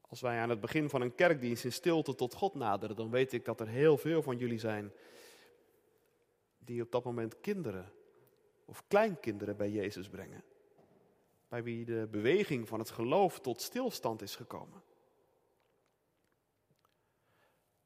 Als 0.00 0.20
wij 0.20 0.38
aan 0.38 0.50
het 0.50 0.60
begin 0.60 0.88
van 0.88 1.00
een 1.00 1.14
kerkdienst 1.14 1.64
in 1.64 1.72
stilte 1.72 2.14
tot 2.14 2.34
God 2.34 2.54
naderen, 2.54 2.96
dan 2.96 3.10
weet 3.10 3.32
ik 3.32 3.44
dat 3.44 3.60
er 3.60 3.68
heel 3.68 3.96
veel 3.96 4.22
van 4.22 4.36
jullie 4.36 4.58
zijn 4.58 4.92
die 6.58 6.82
op 6.82 6.90
dat 6.90 7.04
moment 7.04 7.40
kinderen 7.40 7.92
of 8.64 8.84
kleinkinderen 8.88 9.56
bij 9.56 9.70
Jezus 9.70 10.08
brengen. 10.08 10.44
Bij 11.48 11.62
wie 11.62 11.84
de 11.84 12.08
beweging 12.10 12.68
van 12.68 12.78
het 12.78 12.90
geloof 12.90 13.40
tot 13.40 13.62
stilstand 13.62 14.22
is 14.22 14.36
gekomen. 14.36 14.82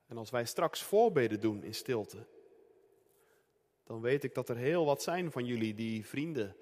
En 0.07 0.17
als 0.17 0.31
wij 0.31 0.45
straks 0.45 0.83
voorbeden 0.83 1.41
doen 1.41 1.63
in 1.63 1.75
stilte, 1.75 2.27
dan 3.89 4.01
weet 4.01 4.25
ik 4.25 4.35
dat 4.35 4.49
er 4.49 4.57
heel 4.57 4.85
wat 4.85 5.03
zijn 5.03 5.33
van 5.33 5.45
jullie 5.45 5.75
die 5.75 6.07
vrienden 6.07 6.57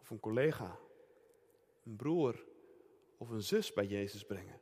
of 0.00 0.10
een 0.10 0.20
collega, 0.20 0.78
een 1.84 1.96
broer 1.96 2.44
of 3.16 3.28
een 3.28 3.42
zus 3.42 3.72
bij 3.72 3.86
Jezus 3.86 4.24
brengen. 4.24 4.60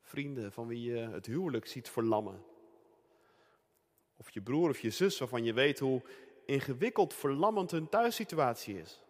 Vrienden 0.00 0.52
van 0.52 0.66
wie 0.66 0.82
je 0.82 0.96
het 0.96 1.26
huwelijk 1.26 1.66
ziet 1.66 1.88
verlammen. 1.88 2.44
Of 4.16 4.30
je 4.30 4.42
broer 4.42 4.68
of 4.68 4.80
je 4.80 4.90
zus 4.90 5.18
waarvan 5.18 5.44
je 5.44 5.52
weet 5.52 5.78
hoe 5.78 6.02
ingewikkeld 6.44 7.14
verlammend 7.14 7.70
hun 7.70 7.88
thuissituatie 7.88 8.78
is. 8.78 9.02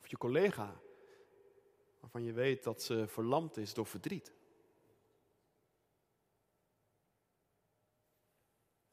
Of 0.00 0.06
je 0.06 0.16
collega 0.16 0.80
waarvan 2.00 2.24
je 2.24 2.32
weet 2.32 2.64
dat 2.64 2.82
ze 2.82 3.08
verlamd 3.08 3.56
is 3.56 3.74
door 3.74 3.86
verdriet. 3.86 4.37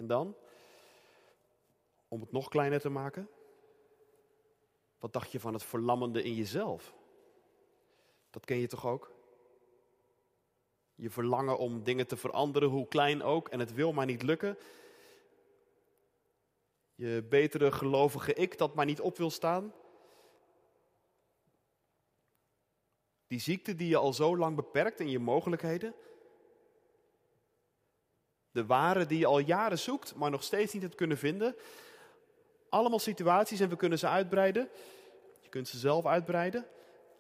En 0.06 0.12
dan, 0.12 0.36
om 2.08 2.22
het 2.22 2.32
nog 2.32 2.50
kleiner 2.50 2.80
te 2.80 2.90
maken, 2.90 3.30
wat 5.00 5.14
dacht 5.14 5.32
je 5.32 5.40
van 5.40 5.54
het 5.54 5.64
verlammende 5.64 6.24
in 6.24 6.34
jezelf? 6.34 6.94
Dat 8.30 8.46
ken 8.46 8.58
je 8.58 8.68
toch 8.68 8.86
ook? 8.86 9.12
Je 10.96 11.10
verlangen 11.10 11.58
om 11.58 11.84
dingen 11.84 12.08
te 12.08 12.18
veranderen, 12.18 12.70
hoe 12.70 12.88
klein 12.88 13.24
ook, 13.24 13.50
en 13.50 13.60
het 13.60 13.74
wil 13.74 13.94
maar 13.94 14.06
niet 14.06 14.22
lukken. 14.22 14.58
Je 16.96 17.26
betere 17.30 17.72
gelovige 17.72 18.34
ik 18.34 18.58
dat 18.58 18.76
maar 18.76 18.86
niet 18.86 19.02
op 19.02 19.18
wil 19.18 19.30
staan. 19.30 19.74
Die 23.28 23.40
ziekte 23.40 23.76
die 23.76 23.88
je 23.88 23.98
al 23.98 24.14
zo 24.14 24.38
lang 24.38 24.56
beperkt 24.56 25.00
in 25.00 25.10
je 25.10 25.20
mogelijkheden. 25.20 25.96
De 28.56 28.66
ware 28.66 29.06
die 29.06 29.20
je 29.20 29.26
al 29.26 29.40
jaren 29.40 29.80
zoekt, 29.80 30.16
maar 30.16 30.32
nog 30.32 30.44
steeds 30.44 30.74
niet 30.74 30.82
hebt 30.82 30.96
kunnen 30.96 31.18
vinden. 31.18 31.56
Allemaal 32.70 33.00
situaties 33.00 33.60
en 33.60 33.70
we 33.70 33.76
kunnen 33.76 34.00
ze 34.00 34.08
uitbreiden. 34.08 34.70
Je 35.42 35.50
kunt 35.50 35.68
ze 35.68 35.78
zelf 35.78 36.06
uitbreiden. 36.06 36.68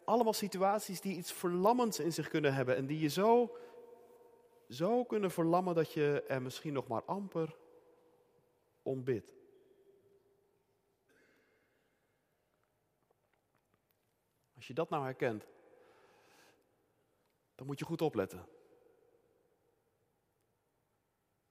Allemaal 0.06 0.34
situaties 0.34 1.02
die 1.02 1.18
iets 1.18 1.32
verlammends 1.32 2.00
in 2.00 2.14
zich 2.14 2.28
kunnen 2.28 2.54
hebben 2.54 2.76
en 2.76 2.86
die 2.86 3.00
je 3.00 3.08
zo, 3.08 3.58
zo 4.70 5.04
kunnen 5.04 5.32
verlammen 5.32 5.76
dat 5.76 5.92
je 5.92 6.24
er 6.28 6.42
misschien 6.42 6.74
nog 6.74 6.88
maar 6.88 7.04
amper 7.04 7.56
om 8.82 9.04
bidt. 9.04 9.34
Als 14.56 14.68
je 14.68 14.74
dat 14.74 14.90
nou 14.90 15.04
herkent, 15.04 15.46
dan 17.56 17.66
moet 17.66 17.80
je 17.80 17.86
goed 17.86 18.02
opletten. 18.02 18.55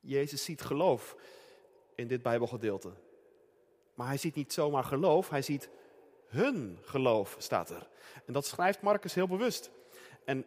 Jezus 0.04 0.44
ziet 0.44 0.62
geloof 0.62 1.16
in 1.94 2.08
dit 2.08 2.22
Bijbelgedeelte. 2.22 2.92
Maar 3.94 4.06
hij 4.06 4.16
ziet 4.16 4.34
niet 4.34 4.52
zomaar 4.52 4.84
geloof, 4.84 5.30
hij 5.30 5.42
ziet 5.42 5.68
hun 6.26 6.78
geloof, 6.82 7.36
staat 7.38 7.70
er. 7.70 7.88
En 8.26 8.32
dat 8.32 8.46
schrijft 8.46 8.80
Marcus 8.80 9.14
heel 9.14 9.28
bewust. 9.28 9.70
En 10.24 10.46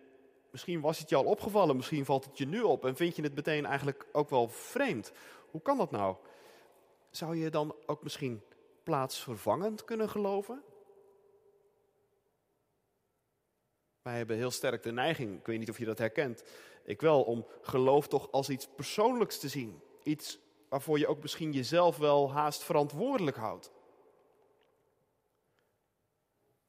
misschien 0.50 0.82
was 0.82 1.00
het 1.00 1.10
je 1.10 1.16
al 1.16 1.24
opgevallen, 1.24 1.76
misschien 1.76 2.06
valt 2.06 2.26
het 2.26 2.38
je 2.38 2.46
nu 2.46 2.62
op 2.62 2.86
en 2.86 2.96
vind 2.96 3.16
je 3.16 3.22
het 3.22 3.36
meteen 3.36 3.66
eigenlijk 3.66 4.06
ook 4.12 4.30
wel 4.30 4.50
vreemd. 4.50 5.12
Hoe 5.52 5.62
kan 5.62 5.78
dat 5.78 5.92
nou? 5.92 6.16
Zou 7.10 7.36
je 7.36 7.50
dan 7.50 7.76
ook 7.86 8.04
misschien 8.04 8.42
plaatsvervangend 8.84 9.84
kunnen 9.84 10.10
geloven? 10.10 10.64
Wij 14.02 14.18
hebben 14.18 14.36
heel 14.36 14.52
sterk 14.52 14.84
de 14.84 14.92
neiging, 14.92 15.40
ik 15.40 15.46
weet 15.46 15.60
niet 15.60 15.70
of 15.70 15.78
je 15.78 15.86
dat 15.86 15.98
herkent, 15.98 16.44
ik 16.88 17.02
wel, 17.02 17.24
om 17.24 17.46
geloof 17.62 18.08
toch 18.08 18.32
als 18.32 18.50
iets 18.50 18.68
persoonlijks 18.76 19.40
te 19.40 19.48
zien. 19.48 19.82
Iets 20.04 20.40
waarvoor 20.70 21.00
je 21.00 21.08
ook 21.08 21.22
misschien 21.22 21.52
jezelf 21.52 21.98
wel 21.98 22.32
haast 22.32 22.64
verantwoordelijk 22.64 23.38
houdt. 23.38 23.72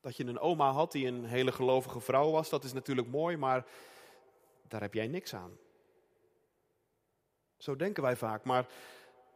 Dat 0.01 0.17
je 0.17 0.25
een 0.25 0.39
oma 0.39 0.71
had 0.71 0.93
die 0.93 1.07
een 1.07 1.25
hele 1.25 1.53
gelovige 1.53 2.01
vrouw 2.01 2.31
was, 2.31 2.49
dat 2.49 2.65
is 2.65 2.73
natuurlijk 2.73 3.09
mooi, 3.09 3.37
maar 3.37 3.67
daar 4.69 4.81
heb 4.81 4.95
jij 4.95 5.07
niks 5.07 5.35
aan. 5.35 5.59
Zo 7.57 7.77
denken 7.77 8.03
wij 8.03 8.17
vaak, 8.17 8.45
maar 8.45 8.67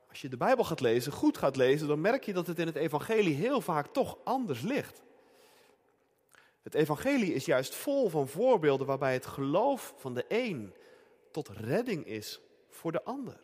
als 0.08 0.20
je 0.20 0.28
de 0.28 0.36
Bijbel 0.36 0.64
gaat 0.64 0.80
lezen, 0.80 1.12
goed 1.12 1.38
gaat 1.38 1.56
lezen, 1.56 1.88
dan 1.88 2.00
merk 2.00 2.24
je 2.24 2.32
dat 2.32 2.46
het 2.46 2.58
in 2.58 2.66
het 2.66 2.76
evangelie 2.76 3.34
heel 3.34 3.60
vaak 3.60 3.86
toch 3.86 4.18
anders 4.24 4.60
ligt. 4.60 5.02
Het 6.62 6.74
evangelie 6.74 7.34
is 7.34 7.44
juist 7.44 7.74
vol 7.74 8.08
van 8.08 8.28
voorbeelden 8.28 8.86
waarbij 8.86 9.12
het 9.12 9.26
geloof 9.26 9.94
van 9.96 10.14
de 10.14 10.24
een 10.28 10.74
tot 11.30 11.48
redding 11.48 12.06
is 12.06 12.40
voor 12.68 12.92
de 12.92 13.04
ander. 13.04 13.40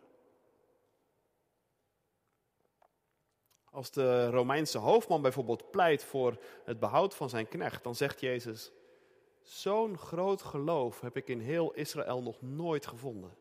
Als 3.71 3.91
de 3.91 4.31
Romeinse 4.31 4.79
hoofdman 4.79 5.23
bijvoorbeeld 5.23 5.71
pleit 5.71 6.05
voor 6.05 6.39
het 6.65 6.79
behoud 6.79 7.15
van 7.15 7.29
zijn 7.29 7.49
knecht, 7.49 7.85
dan 7.85 7.95
zegt 7.95 8.21
Jezus: 8.21 8.73
Zo'n 9.43 9.99
groot 9.99 10.43
geloof 10.43 11.01
heb 11.01 11.17
ik 11.17 11.29
in 11.29 11.41
heel 11.41 11.73
Israël 11.73 12.23
nog 12.23 12.43
nooit 12.43 12.87
gevonden. 12.87 13.37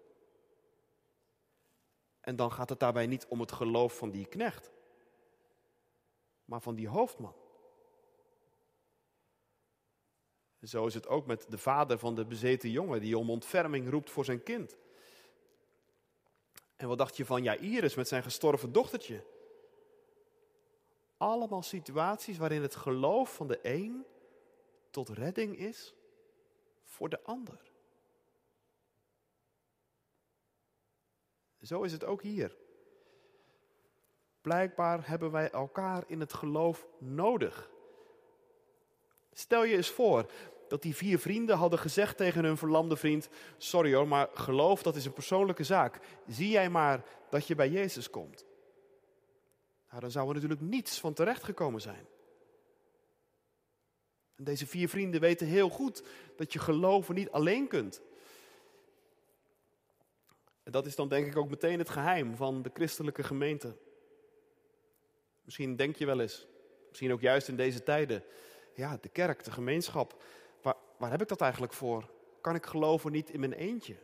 En 2.22 2.36
dan 2.36 2.52
gaat 2.52 2.70
het 2.70 2.80
daarbij 2.80 3.08
niet 3.08 3.26
om 3.28 3.40
het 3.40 3.52
geloof 3.52 3.98
van 3.98 4.12
die 4.12 4.26
knecht, 4.26 4.72
maar 6.46 6.62
van 6.62 6.76
die 6.76 6.88
hoofdman. 6.88 7.36
Zo 10.68 10.86
is 10.86 10.94
het 10.94 11.08
ook 11.08 11.26
met 11.26 11.46
de 11.50 11.58
vader 11.58 11.98
van 11.98 12.16
de 12.16 12.26
bezeten 12.26 12.72
jongen 12.72 13.02
die 13.02 13.18
om 13.18 13.30
ontferming 13.30 13.90
roept 13.90 14.10
voor 14.10 14.26
zijn 14.26 14.44
kind. 14.44 14.76
En 16.76 16.88
wat 16.88 16.98
dacht 16.98 17.18
je 17.18 17.26
van 17.26 17.44
Jairus 17.44 17.96
met 17.96 18.08
zijn 18.08 18.24
gestorven 18.24 18.72
dochtertje? 18.72 19.24
Allemaal 21.18 21.62
situaties 21.62 22.38
waarin 22.38 22.62
het 22.62 22.76
geloof 22.76 23.36
van 23.36 23.48
de 23.48 23.60
een 23.62 24.06
tot 24.90 25.10
redding 25.10 25.58
is 25.58 25.94
voor 26.84 27.10
de 27.10 27.24
ander. 27.24 27.60
Zo 31.62 31.82
is 31.82 31.92
het 31.92 32.04
ook 32.04 32.22
hier. 32.22 32.56
Blijkbaar 34.42 35.08
hebben 35.08 35.32
wij 35.32 35.52
elkaar 35.52 36.04
in 36.08 36.20
het 36.20 36.34
geloof 36.34 36.88
nodig. 36.98 37.70
Stel 39.32 39.64
je 39.64 39.76
eens 39.76 39.90
voor 39.90 40.32
dat 40.68 40.82
die 40.82 40.96
vier 40.96 41.20
vrienden 41.20 41.58
hadden 41.58 41.80
gezegd 41.80 42.18
tegen 42.18 42.44
hun 42.44 42.58
verlamde 42.58 42.98
vriend: 42.98 43.30
Sorry 43.58 43.94
hoor, 43.94 44.08
maar 44.08 44.30
geloof 44.34 44.84
dat 44.84 44.96
is 44.96 45.06
een 45.06 45.14
persoonlijke 45.14 45.64
zaak. 45.64 46.00
Zie 46.28 46.50
jij 46.50 46.70
maar 46.70 47.04
dat 47.30 47.48
je 47.48 47.56
bij 47.56 47.70
Jezus 47.70 48.10
komt. 48.10 48.46
ja, 49.92 50.00
dan 50.00 50.12
zou 50.12 50.28
er 50.28 50.34
natuurlijk 50.34 50.62
niets 50.62 51.00
van 51.00 51.14
terecht 51.14 51.44
gekomen 51.44 51.82
zijn. 51.82 52.06
En 54.36 54.44
deze 54.44 54.68
vier 54.68 54.90
vrienden 54.90 55.22
weten 55.22 55.48
heel 55.48 55.70
goed 55.70 56.04
dat 56.36 56.54
je 56.54 56.60
geloven 56.60 57.16
niet 57.16 57.32
alleen 57.32 57.68
kunt. 57.68 58.02
En 60.64 60.72
dat 60.72 60.86
is 60.86 60.96
dan 60.96 61.08
denk 61.08 61.28
ik 61.28 61.38
ook 61.38 61.50
meteen 61.50 61.80
het 61.80 61.90
geheim 61.90 62.36
van 62.36 62.62
de 62.62 62.72
christelijke 62.74 63.24
gemeente. 63.24 63.78
Misschien 65.44 65.76
denk 65.76 65.96
je 65.96 66.06
wel 66.06 66.20
eens, 66.20 66.48
misschien 66.88 67.12
ook 67.12 67.22
juist 67.22 67.48
in 67.48 67.56
deze 67.56 67.84
tijden, 67.84 68.24
ja, 68.74 68.98
de 69.02 69.10
kerk, 69.10 69.44
de 69.44 69.52
gemeenschap, 69.52 70.22
waar, 70.98 71.10
heb 71.10 71.22
ik 71.22 71.28
dat 71.28 71.42
eigenlijk 71.42 71.74
voor? 71.74 72.12
Kan 72.42 72.56
ik 72.56 72.66
geloven 72.66 73.12
niet 73.12 73.30
in 73.30 73.40
mijn 73.40 73.54
eentje? 73.54 73.96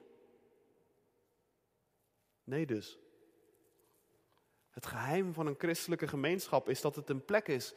Nee 2.44 2.66
dus. 2.66 3.00
Het 4.70 4.86
geheim 4.86 5.34
van 5.34 5.48
een 5.48 5.56
christelijke 5.58 6.08
gemeenschap 6.08 6.70
is 6.70 6.82
dat 6.82 6.96
het 6.96 7.10
een 7.10 7.26
plek 7.26 7.48
is 7.48 7.74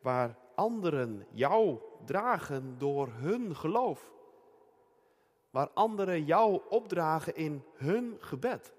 waar 0.00 0.38
anderen 0.54 1.26
jou 1.30 1.80
dragen 2.04 2.78
door 2.78 3.08
hun 3.08 3.56
geloof. 3.56 4.12
Waar 5.50 5.70
anderen 5.70 6.24
jou 6.24 6.60
opdragen 6.68 7.34
in 7.34 7.64
hun 7.74 8.16
gebed. 8.20 8.72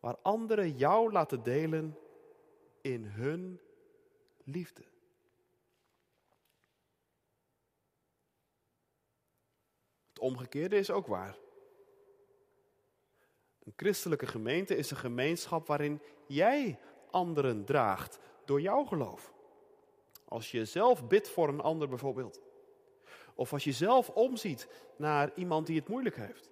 Waar 0.00 0.16
anderen 0.22 0.76
jou 0.76 1.12
laten 1.12 1.42
delen 1.42 1.98
in 2.80 3.04
hun 3.04 3.60
liefde. 4.44 4.84
Omgekeerde 10.24 10.76
is 10.76 10.90
ook 10.90 11.06
waar. 11.06 11.36
Een 13.64 13.72
christelijke 13.76 14.26
gemeente 14.26 14.76
is 14.76 14.90
een 14.90 14.96
gemeenschap 14.96 15.66
waarin 15.66 16.00
jij 16.26 16.78
anderen 17.10 17.64
draagt 17.64 18.18
door 18.44 18.60
jouw 18.60 18.84
geloof. 18.84 19.32
Als 20.28 20.50
je 20.50 20.64
zelf 20.64 21.06
bidt 21.06 21.28
voor 21.28 21.48
een 21.48 21.60
ander 21.60 21.88
bijvoorbeeld. 21.88 22.40
Of 23.34 23.52
als 23.52 23.64
je 23.64 23.72
zelf 23.72 24.10
omziet 24.10 24.68
naar 24.96 25.32
iemand 25.34 25.66
die 25.66 25.78
het 25.78 25.88
moeilijk 25.88 26.16
heeft. 26.16 26.50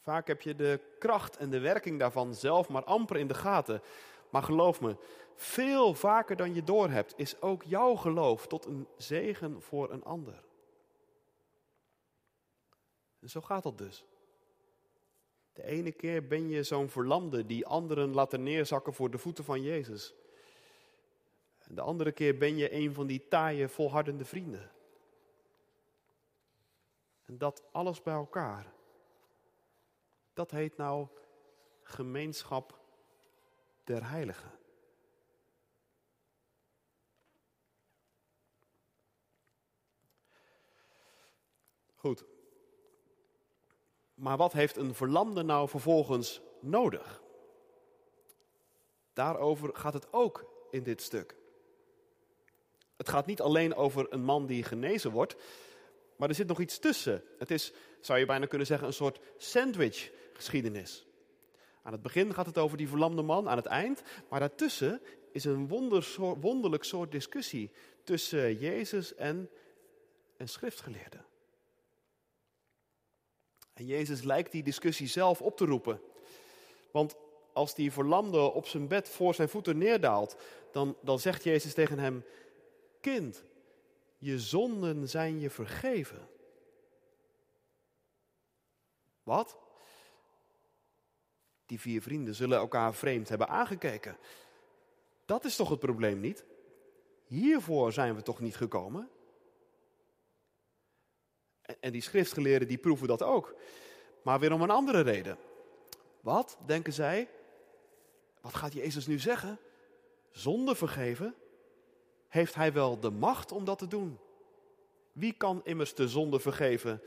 Vaak 0.00 0.26
heb 0.26 0.42
je 0.42 0.54
de 0.54 0.80
kracht 0.98 1.36
en 1.36 1.50
de 1.50 1.60
werking 1.60 1.98
daarvan 1.98 2.34
zelf 2.34 2.68
maar 2.68 2.84
amper 2.84 3.16
in 3.16 3.26
de 3.26 3.34
gaten. 3.34 3.82
Maar 4.30 4.42
geloof 4.42 4.80
me, 4.80 4.96
veel 5.34 5.94
vaker 5.94 6.36
dan 6.36 6.54
je 6.54 6.62
doorhebt, 6.62 7.14
is 7.16 7.40
ook 7.40 7.62
jouw 7.62 7.94
geloof 7.94 8.46
tot 8.46 8.64
een 8.66 8.86
zegen 8.96 9.62
voor 9.62 9.92
een 9.92 10.04
ander. 10.04 10.44
En 13.22 13.30
zo 13.30 13.40
gaat 13.40 13.62
dat 13.62 13.78
dus. 13.78 14.04
De 15.52 15.64
ene 15.64 15.92
keer 15.92 16.26
ben 16.26 16.48
je 16.48 16.62
zo'n 16.62 16.88
verlamde 16.88 17.46
die 17.46 17.66
anderen 17.66 18.14
laten 18.14 18.42
neerzakken 18.42 18.94
voor 18.94 19.10
de 19.10 19.18
voeten 19.18 19.44
van 19.44 19.62
Jezus. 19.62 20.14
En 21.58 21.74
de 21.74 21.80
andere 21.80 22.12
keer 22.12 22.38
ben 22.38 22.56
je 22.56 22.74
een 22.74 22.94
van 22.94 23.06
die 23.06 23.28
taaie, 23.28 23.68
volhardende 23.68 24.24
vrienden. 24.24 24.70
En 27.24 27.38
dat 27.38 27.62
alles 27.72 28.02
bij 28.02 28.14
elkaar. 28.14 28.72
Dat 30.32 30.50
heet 30.50 30.76
nou 30.76 31.06
gemeenschap 31.82 32.80
der 33.84 34.08
heiligen. 34.08 34.50
Goed. 41.94 42.31
Maar 44.22 44.36
wat 44.36 44.52
heeft 44.52 44.76
een 44.76 44.94
verlamde 44.94 45.42
nou 45.42 45.68
vervolgens 45.68 46.40
nodig? 46.60 47.22
Daarover 49.12 49.70
gaat 49.72 49.92
het 49.92 50.12
ook 50.12 50.66
in 50.70 50.82
dit 50.82 51.02
stuk. 51.02 51.36
Het 52.96 53.08
gaat 53.08 53.26
niet 53.26 53.40
alleen 53.40 53.74
over 53.74 54.12
een 54.12 54.24
man 54.24 54.46
die 54.46 54.62
genezen 54.62 55.10
wordt, 55.10 55.36
maar 56.16 56.28
er 56.28 56.34
zit 56.34 56.46
nog 56.46 56.60
iets 56.60 56.78
tussen. 56.78 57.24
Het 57.38 57.50
is, 57.50 57.72
zou 58.00 58.18
je 58.18 58.26
bijna 58.26 58.46
kunnen 58.46 58.66
zeggen, 58.66 58.86
een 58.86 58.92
soort 58.92 59.20
sandwich-geschiedenis. 59.36 61.06
Aan 61.82 61.92
het 61.92 62.02
begin 62.02 62.34
gaat 62.34 62.46
het 62.46 62.58
over 62.58 62.76
die 62.76 62.88
verlamde 62.88 63.22
man, 63.22 63.48
aan 63.48 63.56
het 63.56 63.66
eind, 63.66 64.02
maar 64.28 64.40
daartussen 64.40 65.00
is 65.32 65.44
een 65.44 65.68
wonderlijk 66.40 66.84
soort 66.84 67.12
discussie 67.12 67.70
tussen 68.04 68.58
Jezus 68.58 69.14
en 69.14 69.50
een 70.36 70.48
schriftgeleerde. 70.48 71.18
En 73.72 73.86
Jezus 73.86 74.22
lijkt 74.22 74.52
die 74.52 74.62
discussie 74.62 75.06
zelf 75.06 75.42
op 75.42 75.56
te 75.56 75.64
roepen. 75.64 76.00
Want 76.90 77.16
als 77.52 77.74
die 77.74 77.92
verlamde 77.92 78.38
op 78.38 78.66
zijn 78.66 78.88
bed 78.88 79.08
voor 79.08 79.34
zijn 79.34 79.48
voeten 79.48 79.78
neerdaalt, 79.78 80.36
dan, 80.72 80.96
dan 81.00 81.18
zegt 81.18 81.44
Jezus 81.44 81.74
tegen 81.74 81.98
hem: 81.98 82.24
Kind, 83.00 83.44
je 84.18 84.38
zonden 84.38 85.08
zijn 85.08 85.40
je 85.40 85.50
vergeven. 85.50 86.28
Wat? 89.22 89.58
Die 91.66 91.80
vier 91.80 92.02
vrienden 92.02 92.34
zullen 92.34 92.58
elkaar 92.58 92.94
vreemd 92.94 93.28
hebben 93.28 93.48
aangekeken. 93.48 94.16
Dat 95.24 95.44
is 95.44 95.56
toch 95.56 95.68
het 95.68 95.78
probleem 95.78 96.20
niet? 96.20 96.44
Hiervoor 97.24 97.92
zijn 97.92 98.14
we 98.14 98.22
toch 98.22 98.40
niet 98.40 98.56
gekomen? 98.56 99.10
En 101.80 101.92
die 101.92 102.02
schriftgeleerden 102.02 102.68
die 102.68 102.78
proeven 102.78 103.08
dat 103.08 103.22
ook. 103.22 103.54
Maar 104.22 104.40
weer 104.40 104.52
om 104.52 104.62
een 104.62 104.70
andere 104.70 105.00
reden. 105.00 105.38
Wat, 106.20 106.58
denken 106.66 106.92
zij? 106.92 107.28
Wat 108.40 108.54
gaat 108.54 108.72
Jezus 108.72 109.06
nu 109.06 109.18
zeggen? 109.18 109.58
Zonde 110.30 110.74
vergeven? 110.74 111.34
Heeft 112.28 112.54
hij 112.54 112.72
wel 112.72 113.00
de 113.00 113.10
macht 113.10 113.52
om 113.52 113.64
dat 113.64 113.78
te 113.78 113.86
doen? 113.86 114.18
Wie 115.12 115.32
kan 115.32 115.60
immers 115.64 115.94
de 115.94 116.08
zonde 116.08 116.40
vergeven 116.40 117.02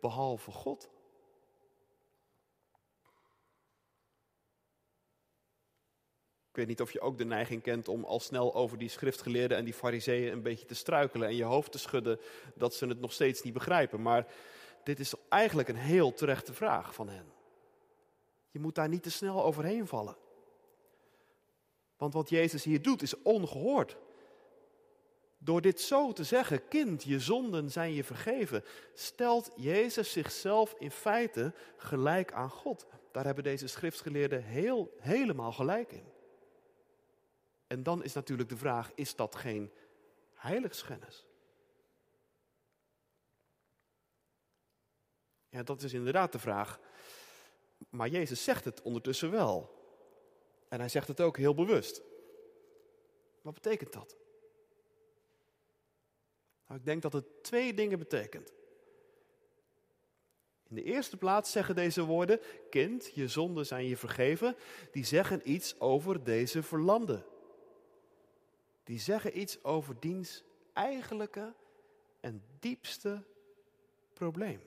behalve 0.00 0.50
God? 0.50 0.88
Ik 6.56 6.62
weet 6.62 6.70
niet 6.70 6.86
of 6.86 6.92
je 6.92 7.00
ook 7.00 7.18
de 7.18 7.24
neiging 7.24 7.62
kent 7.62 7.88
om 7.88 8.04
al 8.04 8.20
snel 8.20 8.54
over 8.54 8.78
die 8.78 8.88
schriftgeleerden 8.88 9.56
en 9.56 9.64
die 9.64 9.74
fariseeën 9.74 10.32
een 10.32 10.42
beetje 10.42 10.66
te 10.66 10.74
struikelen 10.74 11.28
en 11.28 11.36
je 11.36 11.44
hoofd 11.44 11.72
te 11.72 11.78
schudden 11.78 12.20
dat 12.54 12.74
ze 12.74 12.86
het 12.86 13.00
nog 13.00 13.12
steeds 13.12 13.42
niet 13.42 13.52
begrijpen. 13.52 14.02
Maar 14.02 14.26
dit 14.84 15.00
is 15.00 15.14
eigenlijk 15.28 15.68
een 15.68 15.76
heel 15.76 16.12
terechte 16.12 16.54
vraag 16.54 16.94
van 16.94 17.08
hen. 17.08 17.32
Je 18.50 18.58
moet 18.58 18.74
daar 18.74 18.88
niet 18.88 19.02
te 19.02 19.10
snel 19.10 19.44
overheen 19.44 19.86
vallen. 19.86 20.16
Want 21.96 22.12
wat 22.12 22.28
Jezus 22.28 22.64
hier 22.64 22.82
doet 22.82 23.02
is 23.02 23.22
ongehoord. 23.22 23.96
Door 25.38 25.60
dit 25.60 25.80
zo 25.80 26.12
te 26.12 26.24
zeggen, 26.24 26.68
kind, 26.68 27.02
je 27.02 27.20
zonden 27.20 27.70
zijn 27.70 27.92
je 27.92 28.04
vergeven, 28.04 28.64
stelt 28.94 29.52
Jezus 29.56 30.12
zichzelf 30.12 30.74
in 30.78 30.90
feite 30.90 31.52
gelijk 31.76 32.32
aan 32.32 32.50
God. 32.50 32.86
Daar 33.12 33.24
hebben 33.24 33.44
deze 33.44 33.66
schriftgeleerden 33.66 34.42
heel, 34.42 34.92
helemaal 34.98 35.52
gelijk 35.52 35.92
in. 35.92 36.14
En 37.66 37.82
dan 37.82 38.04
is 38.04 38.12
natuurlijk 38.12 38.48
de 38.48 38.56
vraag, 38.56 38.92
is 38.94 39.16
dat 39.16 39.36
geen 39.36 39.72
heiligschennis? 40.34 41.26
Ja, 45.48 45.62
dat 45.62 45.82
is 45.82 45.92
inderdaad 45.92 46.32
de 46.32 46.38
vraag. 46.38 46.80
Maar 47.88 48.08
Jezus 48.08 48.44
zegt 48.44 48.64
het 48.64 48.82
ondertussen 48.82 49.30
wel. 49.30 49.74
En 50.68 50.78
hij 50.78 50.88
zegt 50.88 51.08
het 51.08 51.20
ook 51.20 51.36
heel 51.36 51.54
bewust. 51.54 52.02
Wat 53.42 53.54
betekent 53.54 53.92
dat? 53.92 54.16
Nou, 56.66 56.80
ik 56.80 56.86
denk 56.86 57.02
dat 57.02 57.12
het 57.12 57.42
twee 57.42 57.74
dingen 57.74 57.98
betekent. 57.98 58.52
In 60.68 60.74
de 60.74 60.82
eerste 60.82 61.16
plaats 61.16 61.52
zeggen 61.52 61.74
deze 61.74 62.02
woorden, 62.02 62.40
kind, 62.70 63.14
je 63.14 63.28
zonden 63.28 63.66
zijn 63.66 63.86
je 63.86 63.96
vergeven, 63.96 64.56
die 64.90 65.04
zeggen 65.04 65.50
iets 65.50 65.80
over 65.80 66.24
deze 66.24 66.62
verlamde 66.62 67.24
die 68.86 68.98
zeggen 68.98 69.38
iets 69.38 69.64
over 69.64 70.00
diens 70.00 70.42
eigenlijke 70.72 71.54
en 72.20 72.44
diepste 72.58 73.24
probleem. 74.12 74.60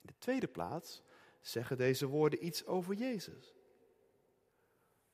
In 0.00 0.06
de 0.06 0.14
tweede 0.18 0.48
plaats 0.48 1.02
zeggen 1.40 1.76
deze 1.76 2.06
woorden 2.06 2.46
iets 2.46 2.66
over 2.66 2.94
Jezus. 2.94 3.54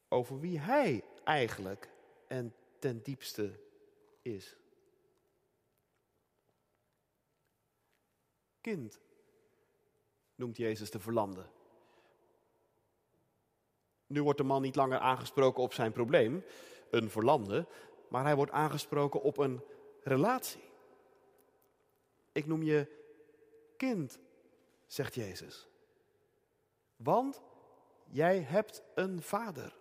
Over 0.08 0.40
wie 0.40 0.58
Hij 0.58 1.04
eigenlijk 1.24 1.90
en 2.26 2.54
ten 2.78 3.02
diepste 3.02 3.60
is. 4.22 4.56
Kind 8.60 9.00
noemt 10.34 10.56
Jezus 10.56 10.90
de 10.90 11.00
verlamde. 11.00 11.46
Nu 14.06 14.22
wordt 14.22 14.38
de 14.38 14.44
man 14.44 14.62
niet 14.62 14.76
langer 14.76 14.98
aangesproken 14.98 15.62
op 15.62 15.72
zijn 15.72 15.92
probleem, 15.92 16.44
een 16.90 17.10
verlamde, 17.10 17.66
maar 18.08 18.24
hij 18.24 18.36
wordt 18.36 18.52
aangesproken 18.52 19.22
op 19.22 19.38
een 19.38 19.60
relatie. 20.02 20.64
Ik 22.32 22.46
noem 22.46 22.62
je 22.62 22.86
kind, 23.76 24.18
zegt 24.86 25.14
Jezus. 25.14 25.68
Want 26.96 27.42
Jij 28.10 28.40
hebt 28.40 28.82
een 28.94 29.22
vader. 29.22 29.76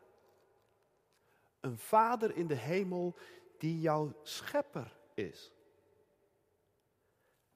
Een 1.59 1.77
vader 1.77 2.35
in 2.35 2.47
de 2.47 2.55
hemel 2.55 3.15
die 3.57 3.79
jouw 3.79 4.19
schepper 4.23 4.97
is. 5.13 5.51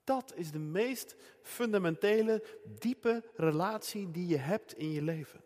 Dat 0.03 0.33
is 0.35 0.51
de 0.51 0.59
meest 0.59 1.15
fundamentele, 1.41 2.43
diepe 2.79 3.23
relatie 3.35 4.11
die 4.11 4.27
je 4.27 4.37
hebt 4.37 4.77
in 4.77 4.91
je 4.91 5.01
leven. 5.01 5.43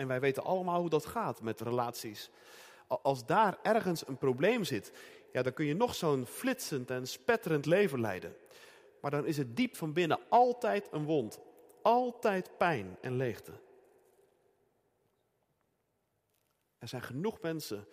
En 0.00 0.06
wij 0.06 0.20
weten 0.20 0.44
allemaal 0.44 0.80
hoe 0.80 0.88
dat 0.88 1.06
gaat 1.06 1.42
met 1.42 1.60
relaties. 1.60 2.30
Als 2.86 3.26
daar 3.26 3.58
ergens 3.62 4.08
een 4.08 4.18
probleem 4.18 4.64
zit, 4.64 4.92
ja, 5.32 5.42
dan 5.42 5.52
kun 5.52 5.64
je 5.64 5.74
nog 5.74 5.94
zo'n 5.94 6.26
flitsend 6.26 6.90
en 6.90 7.06
spetterend 7.06 7.66
leven 7.66 8.00
leiden. 8.00 8.36
Maar 9.00 9.10
dan 9.10 9.26
is 9.26 9.36
het 9.36 9.56
diep 9.56 9.76
van 9.76 9.92
binnen 9.92 10.18
altijd 10.28 10.88
een 10.90 11.04
wond. 11.04 11.40
Altijd 11.82 12.56
pijn 12.56 12.96
en 13.00 13.16
leegte. 13.16 13.52
Er 16.78 16.88
zijn 16.88 17.02
genoeg 17.02 17.40
mensen, 17.40 17.86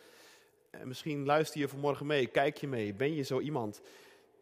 en 0.70 0.88
misschien 0.88 1.26
luister 1.26 1.60
je 1.60 1.68
vanmorgen 1.68 2.06
mee, 2.06 2.28
kijk 2.28 2.58
je 2.58 2.68
mee, 2.68 2.94
ben 2.94 3.14
je 3.14 3.24
zo 3.24 3.40
iemand 3.40 3.82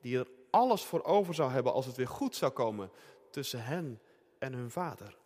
die 0.02 0.18
er 0.18 0.28
alles 0.50 0.84
voor 0.84 1.04
over 1.04 1.34
zou 1.34 1.52
hebben 1.52 1.74
als 1.74 1.86
het 1.86 1.96
weer 1.96 2.08
goed 2.08 2.36
zou 2.36 2.52
komen 2.52 2.92
tussen 3.30 3.64
hen 3.64 4.02
en 4.40 4.54
hun 4.54 4.72
vader. 4.72 5.18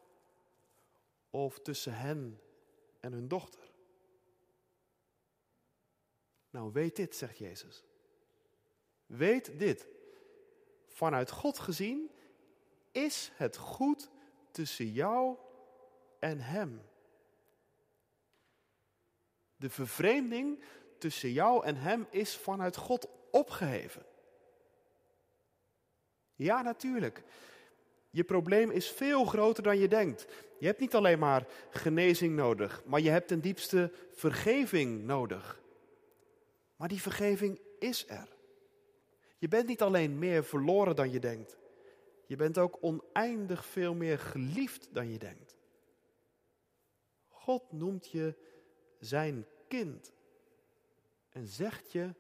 Of 1.30 1.60
tussen 1.60 1.94
hen 1.94 2.42
en 3.00 3.14
hun 3.14 3.28
dochter. 3.28 3.72
Nou, 6.50 6.72
weet 6.72 6.96
dit, 6.96 7.16
zegt 7.16 7.38
Jezus. 7.38 7.84
Weet 9.06 9.60
dit. 9.60 9.88
Vanuit 10.88 11.32
God 11.32 11.60
gezien 11.60 12.12
is 12.92 13.32
het 13.36 13.58
goed 13.58 14.10
tussen 14.52 14.92
jou 14.92 15.38
en 16.20 16.40
Hem. 16.40 16.82
De 19.56 19.70
vervreemding 19.70 20.64
tussen 20.98 21.32
jou 21.32 21.66
en 21.66 21.76
Hem 21.76 22.08
is 22.10 22.38
vanuit 22.38 22.76
God 22.76 23.10
opgeheven. 23.32 24.06
Ja, 26.36 26.62
natuurlijk. 26.62 27.24
Je 28.10 28.24
probleem 28.24 28.72
is 28.72 28.90
veel 28.90 29.26
groter 29.26 29.64
dan 29.64 29.78
je 29.78 29.88
denkt. 29.88 30.28
Je 30.60 30.66
hebt 30.66 30.80
niet 30.80 30.96
alleen 30.96 31.20
maar 31.20 31.48
genezing 31.70 32.36
nodig, 32.36 32.84
maar 32.86 33.00
je 33.00 33.10
hebt 33.10 33.28
ten 33.28 33.42
diepste 33.42 33.92
vergeving 34.12 35.04
nodig. 35.04 35.62
Maar 36.76 36.88
die 36.88 37.02
vergeving 37.02 37.60
is 37.80 38.08
er. 38.08 38.38
Je 39.38 39.48
bent 39.48 39.68
niet 39.68 39.82
alleen 39.82 40.20
meer 40.20 40.44
verloren 40.44 40.96
dan 40.96 41.12
je 41.12 41.20
denkt. 41.20 41.58
Je 42.26 42.36
bent 42.36 42.58
ook 42.58 42.78
oneindig 42.82 43.66
veel 43.66 43.94
meer 43.94 44.20
geliefd 44.20 44.90
dan 44.92 45.12
je 45.12 45.18
denkt. 45.18 45.58
God 47.28 47.72
noemt 47.72 48.12
je 48.12 48.36
zijn 49.00 49.46
kind 49.68 50.14
en 51.30 51.48
zegt 51.48 51.92
je 51.92 52.14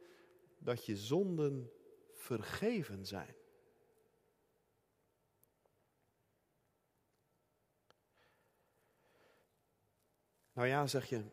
dat 0.57 0.85
je 0.85 0.97
zonden 0.97 1.71
vergeven 2.13 3.05
zijn. 3.05 3.35
Nou 10.59 10.71
ja, 10.71 10.87
zeg 10.87 11.09
je, 11.09 11.23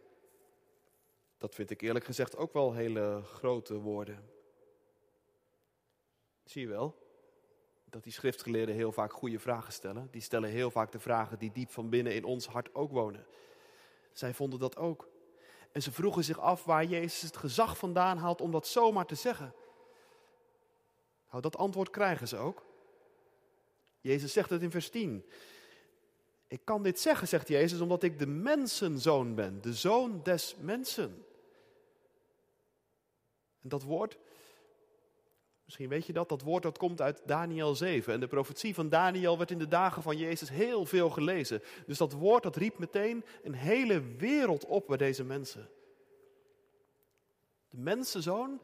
dat 1.39 1.55
vind 1.55 1.71
ik 1.71 1.81
eerlijk 1.81 2.05
gezegd 2.05 2.37
ook 2.37 2.53
wel 2.53 2.73
hele 2.73 3.23
grote 3.25 3.75
woorden. 3.75 4.31
Zie 6.45 6.62
je 6.62 6.69
wel 6.69 6.97
dat 7.85 8.03
die 8.03 8.12
schriftgeleerden 8.12 8.75
heel 8.75 8.93
vaak 8.93 9.12
goede 9.12 9.39
vragen 9.39 9.73
stellen. 9.73 10.09
Die 10.11 10.21
stellen 10.21 10.51
heel 10.51 10.71
vaak 10.71 10.93
de 10.93 10.99
vragen 10.99 11.39
die 11.39 11.53
diep 11.53 11.71
van 11.71 11.89
binnen 11.89 12.15
in 12.15 12.25
ons 12.25 12.47
hart 12.47 12.75
ook 12.75 12.91
wonen. 12.91 13.27
Zij 14.12 14.35
vonden 14.35 14.59
dat 14.59 14.77
ook. 14.77 15.09
En 15.73 15.83
ze 15.83 15.93
vroegen 15.93 16.25
zich 16.25 16.39
af 16.39 16.65
waar 16.65 16.85
Jezus 16.85 17.23
het 17.23 17.37
gezag 17.37 17.79
vandaan 17.79 18.19
haalt 18.19 18.41
om 18.41 18.51
dat 18.51 18.67
zomaar 18.67 19.07
te 19.07 19.15
zeggen. 19.15 19.55
Nou, 21.31 21.43
dat 21.43 21.57
antwoord 21.57 21.91
krijgen 21.91 22.29
ze 22.29 22.37
ook. 22.37 22.67
Jezus 24.01 24.33
zegt 24.33 24.51
het 24.51 24.62
in 24.62 24.71
vers 24.71 24.91
10. 24.91 25.25
Ik 26.49 26.61
kan 26.65 26.83
dit 26.83 27.01
zeggen, 27.01 27.29
zegt 27.29 27.49
Jezus, 27.49 27.81
omdat 27.81 28.03
ik 28.03 28.19
de 28.19 28.27
mensenzoon 28.27 29.35
ben, 29.35 29.61
de 29.61 29.75
zoon 29.75 30.21
des 30.23 30.57
mensen. 30.61 31.25
En 33.63 33.69
dat 33.69 33.83
woord, 33.83 34.19
misschien 35.65 35.89
weet 35.89 36.07
je 36.07 36.13
dat, 36.13 36.29
dat 36.29 36.43
woord 36.43 36.63
dat 36.63 36.79
komt 36.79 37.01
uit 37.01 37.23
Daniel 37.25 37.75
7. 37.75 38.13
En 38.13 38.21
de 38.21 38.27
profetie 38.27 38.75
van 38.75 38.89
Daniel 38.89 39.39
werd 39.39 39.51
in 39.51 39.59
de 39.59 39.69
dagen 39.69 40.03
van 40.03 40.17
Jezus 40.17 40.49
heel 40.49 40.87
veel 40.87 41.11
gelezen. 41.11 41.63
Dus 41.87 41.99
dat 41.99 42.13
woord 42.13 42.43
dat 42.43 42.57
riep 42.57 42.79
meteen 42.79 43.25
een 43.43 43.55
hele 43.55 44.01
wereld 44.01 44.65
op 44.65 44.87
bij 44.87 44.97
deze 44.97 45.25
mensen. 45.25 45.69
De 47.69 47.79
mensenzoon, 47.79 48.61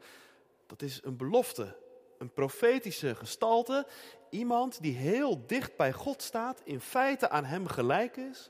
dat 0.67 0.81
is 0.81 0.99
een 1.03 1.17
belofte, 1.17 1.77
een 2.23 2.33
profetische 2.33 3.15
gestalte. 3.15 3.87
Iemand 4.29 4.81
die 4.81 4.95
heel 4.95 5.47
dicht 5.47 5.75
bij 5.75 5.93
God 5.93 6.21
staat, 6.21 6.61
in 6.63 6.79
feite 6.81 7.29
aan 7.29 7.45
hem 7.45 7.67
gelijk 7.67 8.17
is. 8.17 8.49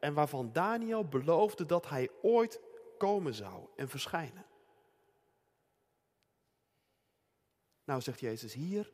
En 0.00 0.14
waarvan 0.14 0.52
Daniel 0.52 1.04
beloofde 1.04 1.66
dat 1.66 1.88
hij 1.88 2.10
ooit 2.22 2.60
komen 2.98 3.34
zou 3.34 3.66
en 3.76 3.88
verschijnen. 3.88 4.46
Nou, 7.84 8.00
zegt 8.00 8.20
Jezus, 8.20 8.54
hier, 8.54 8.92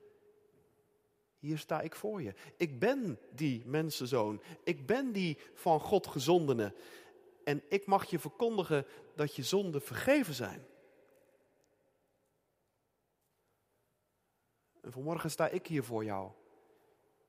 hier 1.38 1.58
sta 1.58 1.80
ik 1.80 1.94
voor 1.94 2.22
je. 2.22 2.34
Ik 2.56 2.78
ben 2.78 3.18
die 3.30 3.62
mensenzoon. 3.66 4.42
Ik 4.62 4.86
ben 4.86 5.12
die 5.12 5.38
van 5.54 5.80
God 5.80 6.06
gezondene. 6.06 6.74
En 7.44 7.62
ik 7.68 7.86
mag 7.86 8.10
je 8.10 8.18
verkondigen 8.18 8.86
dat 9.14 9.36
je 9.36 9.42
zonden 9.42 9.82
vergeven 9.82 10.34
zijn. 10.34 10.66
En 14.84 14.92
vanmorgen 14.92 15.30
sta 15.30 15.48
ik 15.48 15.66
hier 15.66 15.84
voor 15.84 16.04
jou. 16.04 16.30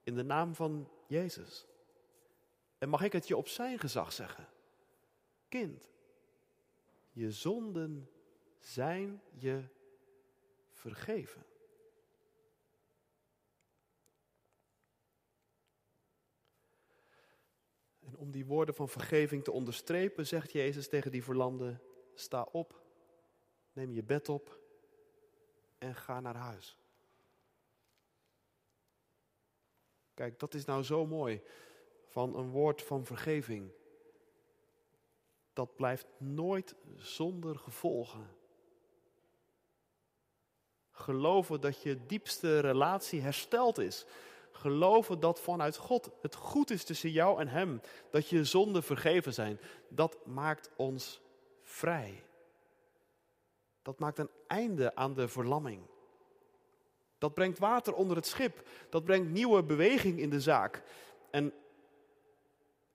In 0.03 0.15
de 0.15 0.23
naam 0.23 0.55
van 0.55 0.89
Jezus. 1.07 1.67
En 2.77 2.89
mag 2.89 3.01
ik 3.01 3.11
het 3.11 3.27
je 3.27 3.37
op 3.37 3.47
zijn 3.47 3.79
gezag 3.79 4.13
zeggen? 4.13 4.47
Kind, 5.49 5.89
je 7.11 7.31
zonden 7.31 8.09
zijn 8.59 9.21
je 9.33 9.63
vergeven. 10.71 11.45
En 17.99 18.17
om 18.17 18.31
die 18.31 18.45
woorden 18.45 18.75
van 18.75 18.89
vergeving 18.89 19.43
te 19.43 19.51
onderstrepen, 19.51 20.27
zegt 20.27 20.51
Jezus 20.51 20.89
tegen 20.89 21.11
die 21.11 21.23
verlanden: 21.23 21.81
sta 22.13 22.43
op, 22.51 22.81
neem 23.73 23.91
je 23.91 24.03
bed 24.03 24.29
op 24.29 24.59
en 25.77 25.95
ga 25.95 26.19
naar 26.19 26.35
huis. 26.35 26.77
Kijk, 30.15 30.39
dat 30.39 30.53
is 30.53 30.65
nou 30.65 30.83
zo 30.83 31.05
mooi 31.05 31.41
van 32.07 32.35
een 32.35 32.49
woord 32.49 32.81
van 32.81 33.05
vergeving. 33.05 33.71
Dat 35.53 35.75
blijft 35.75 36.05
nooit 36.17 36.75
zonder 36.97 37.57
gevolgen. 37.57 38.27
Geloven 40.91 41.61
dat 41.61 41.81
je 41.81 42.05
diepste 42.05 42.59
relatie 42.59 43.21
hersteld 43.21 43.77
is. 43.77 44.05
Geloven 44.51 45.19
dat 45.19 45.39
vanuit 45.39 45.77
God 45.77 46.09
het 46.21 46.35
goed 46.35 46.69
is 46.69 46.83
tussen 46.83 47.11
jou 47.11 47.39
en 47.39 47.47
Hem. 47.47 47.81
Dat 48.11 48.29
je 48.29 48.43
zonden 48.43 48.83
vergeven 48.83 49.33
zijn. 49.33 49.59
Dat 49.87 50.25
maakt 50.25 50.69
ons 50.75 51.21
vrij. 51.61 52.23
Dat 53.81 53.99
maakt 53.99 54.19
een 54.19 54.31
einde 54.47 54.95
aan 54.95 55.13
de 55.13 55.27
verlamming. 55.27 55.81
Dat 57.25 57.33
brengt 57.33 57.59
water 57.59 57.93
onder 57.93 58.15
het 58.15 58.25
schip. 58.25 58.67
Dat 58.89 59.03
brengt 59.03 59.29
nieuwe 59.29 59.63
beweging 59.63 60.19
in 60.19 60.29
de 60.29 60.41
zaak. 60.41 60.83
En 61.29 61.53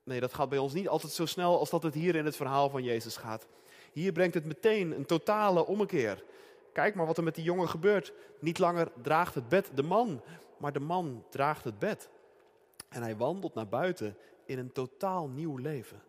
nee, 0.02 0.20
dat 0.20 0.34
gaat 0.34 0.48
bij 0.48 0.58
ons 0.58 0.72
niet 0.72 0.88
altijd 0.88 1.12
zo 1.12 1.26
snel 1.26 1.58
als 1.58 1.70
dat 1.70 1.82
het 1.82 1.94
hier 1.94 2.14
in 2.14 2.24
het 2.24 2.36
verhaal 2.36 2.70
van 2.70 2.82
Jezus 2.82 3.16
gaat. 3.16 3.46
Hier 3.92 4.12
brengt 4.12 4.34
het 4.34 4.44
meteen 4.44 4.92
een 4.92 5.06
totale 5.06 5.66
ommekeer. 5.66 6.24
Kijk 6.72 6.94
maar 6.94 7.06
wat 7.06 7.16
er 7.16 7.22
met 7.22 7.34
die 7.34 7.44
jongen 7.44 7.68
gebeurt. 7.68 8.12
Niet 8.40 8.58
langer 8.58 8.92
draagt 9.02 9.34
het 9.34 9.48
bed 9.48 9.70
de 9.74 9.82
man, 9.82 10.22
maar 10.56 10.72
de 10.72 10.80
man 10.80 11.24
draagt 11.30 11.64
het 11.64 11.78
bed. 11.78 12.08
En 12.88 13.02
hij 13.02 13.16
wandelt 13.16 13.54
naar 13.54 13.68
buiten 13.68 14.16
in 14.44 14.58
een 14.58 14.72
totaal 14.72 15.28
nieuw 15.28 15.56
leven. 15.56 16.02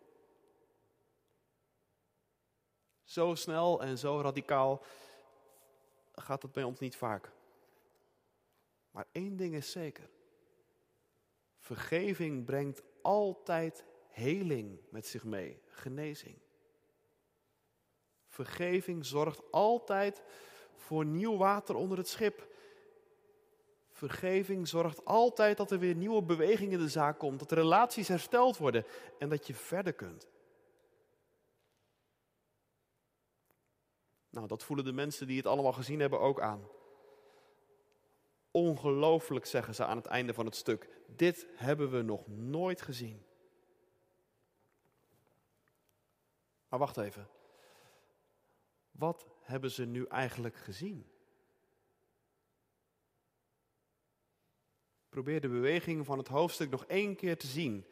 Zo 3.04 3.34
snel 3.34 3.82
en 3.82 3.98
zo 3.98 4.20
radicaal 4.20 4.82
gaat 6.14 6.42
het 6.42 6.52
bij 6.52 6.64
ons 6.64 6.78
niet 6.78 6.96
vaak. 6.96 7.30
Maar 8.92 9.06
één 9.12 9.36
ding 9.36 9.54
is 9.54 9.70
zeker. 9.70 10.10
Vergeving 11.58 12.44
brengt 12.44 12.82
altijd 13.02 13.84
heling 14.08 14.80
met 14.90 15.06
zich 15.06 15.24
mee, 15.24 15.60
genezing. 15.66 16.38
Vergeving 18.26 19.06
zorgt 19.06 19.50
altijd 19.50 20.22
voor 20.74 21.04
nieuw 21.04 21.36
water 21.36 21.74
onder 21.74 21.98
het 21.98 22.08
schip. 22.08 22.50
Vergeving 23.90 24.68
zorgt 24.68 25.04
altijd 25.04 25.56
dat 25.56 25.70
er 25.70 25.78
weer 25.78 25.94
nieuwe 25.94 26.22
beweging 26.22 26.72
in 26.72 26.78
de 26.78 26.88
zaak 26.88 27.18
komt, 27.18 27.38
dat 27.38 27.48
de 27.48 27.54
relaties 27.54 28.08
hersteld 28.08 28.56
worden 28.56 28.84
en 29.18 29.28
dat 29.28 29.46
je 29.46 29.54
verder 29.54 29.92
kunt. 29.92 30.28
Nou, 34.30 34.46
dat 34.46 34.62
voelen 34.62 34.84
de 34.84 34.92
mensen 34.92 35.26
die 35.26 35.36
het 35.36 35.46
allemaal 35.46 35.72
gezien 35.72 36.00
hebben 36.00 36.20
ook 36.20 36.40
aan. 36.40 36.68
Ongelooflijk 38.52 39.46
zeggen 39.46 39.74
ze 39.74 39.84
aan 39.84 39.96
het 39.96 40.06
einde 40.06 40.34
van 40.34 40.46
het 40.46 40.56
stuk. 40.56 40.88
Dit 41.06 41.46
hebben 41.54 41.90
we 41.90 42.02
nog 42.02 42.28
nooit 42.28 42.82
gezien. 42.82 43.22
Maar 46.68 46.78
wacht 46.78 46.96
even. 46.96 47.28
Wat 48.90 49.26
hebben 49.40 49.70
ze 49.70 49.84
nu 49.84 50.06
eigenlijk 50.06 50.56
gezien? 50.56 51.10
Probeer 55.08 55.40
de 55.40 55.48
beweging 55.48 56.06
van 56.06 56.18
het 56.18 56.28
hoofdstuk 56.28 56.70
nog 56.70 56.84
één 56.84 57.16
keer 57.16 57.38
te 57.38 57.46
zien. 57.46 57.86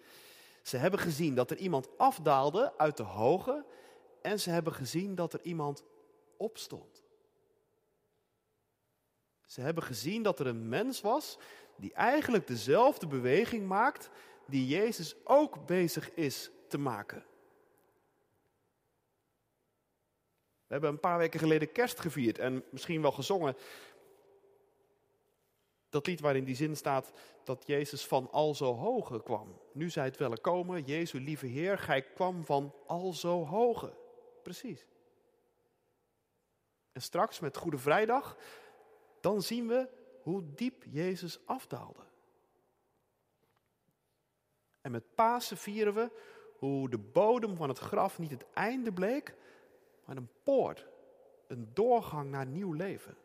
Ze 0.63 0.77
hebben 0.77 1.01
gezien 1.01 1.35
dat 1.35 1.51
er 1.51 1.57
iemand 1.57 1.99
afdaalde 1.99 2.79
uit 2.79 2.97
de 2.97 3.03
hoge 3.03 3.65
en 4.23 4.41
ze 4.41 4.51
hebben 4.51 4.73
gezien 4.73 5.15
dat 5.15 5.33
er 5.33 5.43
iemand 5.43 5.85
opstond. 6.37 7.00
Ze 9.51 9.61
hebben 9.61 9.83
gezien 9.83 10.23
dat 10.23 10.41
er 10.41 10.47
een 10.47 10.69
mens 10.69 11.01
was 11.01 11.39
die 11.77 11.93
eigenlijk 11.93 12.47
dezelfde 12.47 13.07
beweging 13.07 13.67
maakt 13.67 14.11
die 14.47 14.67
Jezus 14.67 15.15
ook 15.25 15.67
bezig 15.67 16.15
is 16.15 16.51
te 16.69 16.79
maken. 16.79 17.25
We 20.67 20.77
hebben 20.77 20.91
een 20.91 21.01
paar 21.01 21.19
weken 21.19 21.41
geleden 21.41 21.73
kerst 21.73 22.01
gevierd 22.01 22.39
en 22.39 22.65
misschien 22.71 23.03
wel 23.03 23.13
gezongen. 23.13 23.57
Dat 25.89 26.07
lied 26.07 26.21
waarin 26.21 26.45
die 26.45 26.57
zin 26.57 26.77
staat 26.77 27.13
dat 27.45 27.67
Jezus 27.67 28.07
van 28.07 28.31
al 28.31 28.55
zo 28.55 28.75
hoge 28.75 29.23
kwam. 29.23 29.61
Nu 29.73 29.91
zij 29.91 30.05
het 30.05 30.17
willen 30.17 30.41
komen, 30.41 30.85
Jezus 30.85 31.21
lieve 31.21 31.47
Heer, 31.47 31.79
gij 31.79 32.03
kwam 32.03 32.45
van 32.45 32.75
al 32.87 33.13
zo 33.13 33.47
hoge. 33.47 33.93
Precies. 34.43 34.87
En 36.93 37.03
straks 37.03 37.41
met 37.41 37.57
Goede 37.57 37.79
Vrijdag, 37.79 38.37
dan 39.21 39.43
zien 39.43 39.69
we 39.69 39.89
hoe 40.23 40.43
diep 40.55 40.85
Jezus 40.89 41.47
afdaalde. 41.47 42.03
En 44.81 44.91
met 44.91 45.15
Pasen 45.15 45.57
vieren 45.57 45.95
we 45.95 46.11
hoe 46.59 46.89
de 46.89 46.99
bodem 46.99 47.57
van 47.57 47.69
het 47.69 47.79
graf 47.79 48.19
niet 48.19 48.31
het 48.31 48.47
einde 48.53 48.93
bleek, 48.93 49.35
maar 50.05 50.17
een 50.17 50.31
poort, 50.43 50.87
een 51.47 51.71
doorgang 51.75 52.31
naar 52.31 52.47
nieuw 52.47 52.73
leven. 52.73 53.17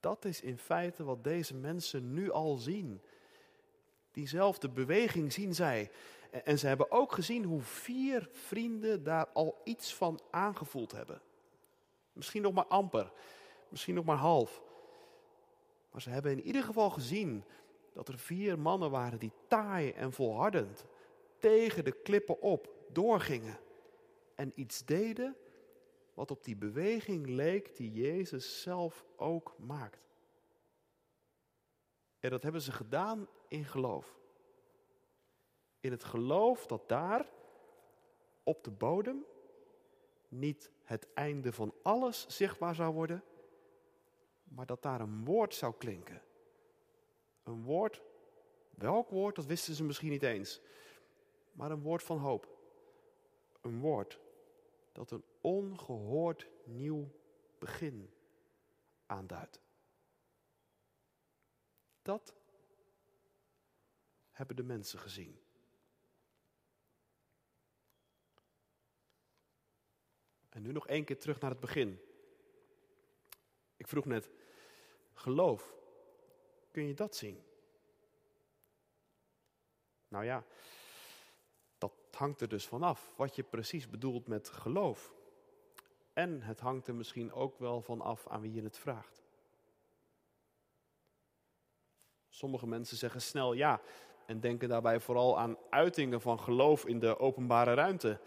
Dat 0.00 0.24
is 0.24 0.40
in 0.40 0.58
feite 0.58 1.04
wat 1.04 1.24
deze 1.24 1.54
mensen 1.54 2.12
nu 2.12 2.30
al 2.30 2.56
zien. 2.56 3.00
Diezelfde 4.10 4.68
beweging 4.68 5.32
zien 5.32 5.54
zij. 5.54 5.90
En 6.44 6.58
ze 6.58 6.66
hebben 6.66 6.90
ook 6.90 7.12
gezien 7.12 7.44
hoe 7.44 7.60
vier 7.60 8.28
vrienden 8.32 9.02
daar 9.02 9.28
al 9.28 9.60
iets 9.64 9.94
van 9.94 10.20
aangevoeld 10.30 10.92
hebben. 10.92 11.22
Misschien 12.12 12.42
nog 12.42 12.52
maar 12.52 12.66
amper, 12.66 13.12
misschien 13.70 13.94
nog 13.94 14.04
maar 14.04 14.16
half. 14.16 14.62
Maar 15.90 16.00
ze 16.00 16.10
hebben 16.10 16.32
in 16.32 16.42
ieder 16.42 16.62
geval 16.62 16.90
gezien 16.90 17.44
dat 17.92 18.08
er 18.08 18.18
vier 18.18 18.58
mannen 18.58 18.90
waren 18.90 19.18
die 19.18 19.32
taai 19.48 19.90
en 19.90 20.12
volhardend 20.12 20.84
tegen 21.38 21.84
de 21.84 21.92
klippen 22.02 22.40
op 22.40 22.74
doorgingen. 22.92 23.58
En 24.34 24.52
iets 24.54 24.84
deden 24.84 25.36
wat 26.14 26.30
op 26.30 26.44
die 26.44 26.56
beweging 26.56 27.26
leek 27.26 27.76
die 27.76 27.92
Jezus 27.92 28.62
zelf 28.62 29.04
ook 29.16 29.54
maakt. 29.58 30.08
En 32.20 32.30
dat 32.30 32.42
hebben 32.42 32.62
ze 32.62 32.72
gedaan 32.72 33.28
in 33.48 33.64
geloof. 33.64 34.18
In 35.80 35.90
het 35.90 36.04
geloof 36.04 36.66
dat 36.66 36.88
daar 36.88 37.30
op 38.42 38.64
de 38.64 38.70
bodem 38.70 39.24
niet 40.28 40.70
het 40.82 41.06
einde 41.14 41.52
van 41.52 41.74
alles 41.82 42.26
zichtbaar 42.28 42.74
zou 42.74 42.94
worden, 42.94 43.22
maar 44.54 44.66
dat 44.66 44.82
daar 44.82 45.00
een 45.00 45.24
woord 45.24 45.54
zou 45.54 45.74
klinken. 45.78 46.22
Een 47.42 47.62
woord, 47.62 48.02
welk 48.70 49.10
woord, 49.10 49.36
dat 49.36 49.46
wisten 49.46 49.74
ze 49.74 49.84
misschien 49.84 50.10
niet 50.10 50.22
eens, 50.22 50.60
maar 51.52 51.70
een 51.70 51.82
woord 51.82 52.02
van 52.02 52.18
hoop. 52.18 52.58
Een 53.60 53.80
woord 53.80 54.20
dat 54.92 55.10
een 55.10 55.24
ongehoord 55.40 56.48
nieuw 56.64 57.10
begin 57.58 58.10
aanduidt. 59.06 59.60
Dat 62.02 62.34
hebben 64.30 64.56
de 64.56 64.62
mensen 64.62 64.98
gezien. 64.98 65.40
En 70.48 70.62
nu 70.62 70.72
nog 70.72 70.86
één 70.86 71.04
keer 71.04 71.18
terug 71.18 71.40
naar 71.40 71.50
het 71.50 71.60
begin. 71.60 72.00
Ik 73.76 73.88
vroeg 73.88 74.04
net, 74.04 74.30
geloof, 75.20 75.74
kun 76.70 76.86
je 76.86 76.94
dat 76.94 77.16
zien? 77.16 77.42
Nou 80.08 80.24
ja, 80.24 80.44
dat 81.78 81.92
hangt 82.10 82.40
er 82.40 82.48
dus 82.48 82.66
vanaf 82.66 83.12
wat 83.16 83.36
je 83.36 83.42
precies 83.42 83.88
bedoelt 83.88 84.26
met 84.26 84.48
geloof. 84.48 85.14
En 86.12 86.42
het 86.42 86.60
hangt 86.60 86.86
er 86.86 86.94
misschien 86.94 87.32
ook 87.32 87.58
wel 87.58 87.80
van 87.80 88.00
af 88.00 88.28
aan 88.28 88.40
wie 88.40 88.52
je 88.52 88.62
het 88.62 88.78
vraagt. 88.78 89.22
Sommige 92.28 92.66
mensen 92.66 92.96
zeggen 92.96 93.22
snel 93.22 93.52
ja 93.52 93.80
en 94.26 94.40
denken 94.40 94.68
daarbij 94.68 95.00
vooral 95.00 95.38
aan 95.38 95.56
uitingen 95.70 96.20
van 96.20 96.40
geloof 96.40 96.86
in 96.86 96.98
de 96.98 97.18
openbare 97.18 97.74
ruimte. 97.74 98.20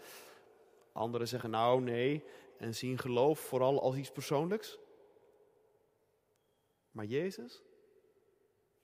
Anderen 0.92 1.28
zeggen 1.28 1.50
nou 1.50 1.80
nee 1.80 2.24
en 2.58 2.74
zien 2.74 2.98
geloof 2.98 3.38
vooral 3.38 3.82
als 3.82 3.96
iets 3.96 4.10
persoonlijks. 4.10 4.78
Maar 6.94 7.04
Jezus, 7.04 7.62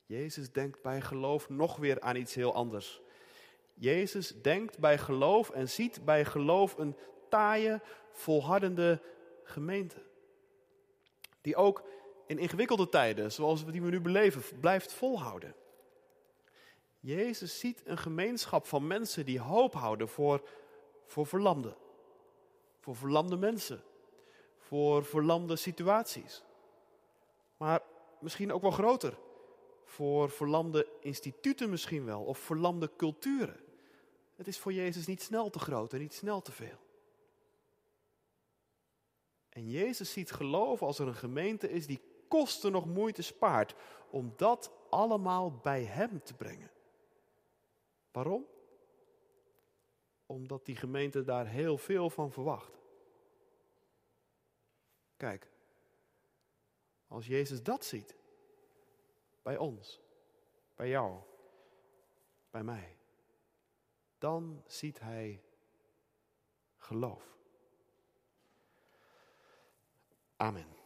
Jezus 0.06 0.52
denkt 0.52 0.82
bij 0.82 1.00
geloof 1.00 1.48
nog 1.48 1.76
weer 1.76 2.00
aan 2.00 2.16
iets 2.16 2.34
heel 2.34 2.54
anders. 2.54 3.00
Jezus 3.74 4.42
denkt 4.42 4.78
bij 4.78 4.98
geloof 4.98 5.50
en 5.50 5.68
ziet 5.68 6.04
bij 6.04 6.24
geloof 6.24 6.78
een 6.78 6.96
taaie, 7.28 7.80
volhardende 8.12 9.02
gemeente. 9.44 10.02
Die 11.40 11.56
ook 11.56 11.84
in 12.26 12.38
ingewikkelde 12.38 12.88
tijden, 12.88 13.32
zoals 13.32 13.64
die 13.64 13.82
we 13.82 13.90
nu 13.90 14.00
beleven, 14.00 14.60
blijft 14.60 14.92
volhouden. 14.92 15.54
Jezus 17.00 17.58
ziet 17.58 17.82
een 17.84 17.98
gemeenschap 17.98 18.66
van 18.66 18.86
mensen 18.86 19.24
die 19.26 19.40
hoop 19.40 19.74
houden 19.74 20.08
voor, 20.08 20.48
voor 21.06 21.26
verlamden. 21.26 21.76
Voor 22.78 22.96
verlamde 22.96 23.36
mensen. 23.36 23.82
Voor 24.58 25.04
verlamde 25.04 25.56
situaties. 25.56 26.42
Maar 27.56 27.82
misschien 28.22 28.52
ook 28.52 28.62
wel 28.62 28.70
groter. 28.70 29.18
Voor 29.84 30.30
verlamde 30.30 30.86
instituten 31.00 31.70
misschien 31.70 32.04
wel. 32.04 32.22
Of 32.22 32.38
verlamde 32.38 32.90
culturen. 32.96 33.60
Het 34.36 34.46
is 34.46 34.58
voor 34.58 34.72
Jezus 34.72 35.06
niet 35.06 35.22
snel 35.22 35.50
te 35.50 35.58
groot 35.58 35.92
en 35.92 35.98
niet 35.98 36.14
snel 36.14 36.42
te 36.42 36.52
veel. 36.52 36.78
En 39.48 39.70
Jezus 39.70 40.12
ziet 40.12 40.32
geloven 40.32 40.86
als 40.86 40.98
er 40.98 41.06
een 41.06 41.14
gemeente 41.14 41.70
is 41.70 41.86
die 41.86 42.00
kosten 42.28 42.72
nog 42.72 42.86
moeite 42.86 43.22
spaart 43.22 43.74
om 44.10 44.32
dat 44.36 44.72
allemaal 44.90 45.50
bij 45.52 45.84
Hem 45.84 46.22
te 46.22 46.34
brengen. 46.34 46.70
Waarom? 48.12 48.46
Omdat 50.26 50.66
die 50.66 50.76
gemeente 50.76 51.24
daar 51.24 51.46
heel 51.46 51.78
veel 51.78 52.10
van 52.10 52.32
verwacht. 52.32 52.78
Kijk, 55.16 55.50
als 57.10 57.26
Jezus 57.26 57.62
dat 57.62 57.84
ziet, 57.84 58.14
bij 59.42 59.56
ons, 59.56 60.00
bij 60.74 60.88
jou, 60.88 61.18
bij 62.50 62.62
mij, 62.62 62.96
dan 64.18 64.62
ziet 64.66 65.00
Hij 65.00 65.42
geloof. 66.76 67.36
Amen. 70.36 70.79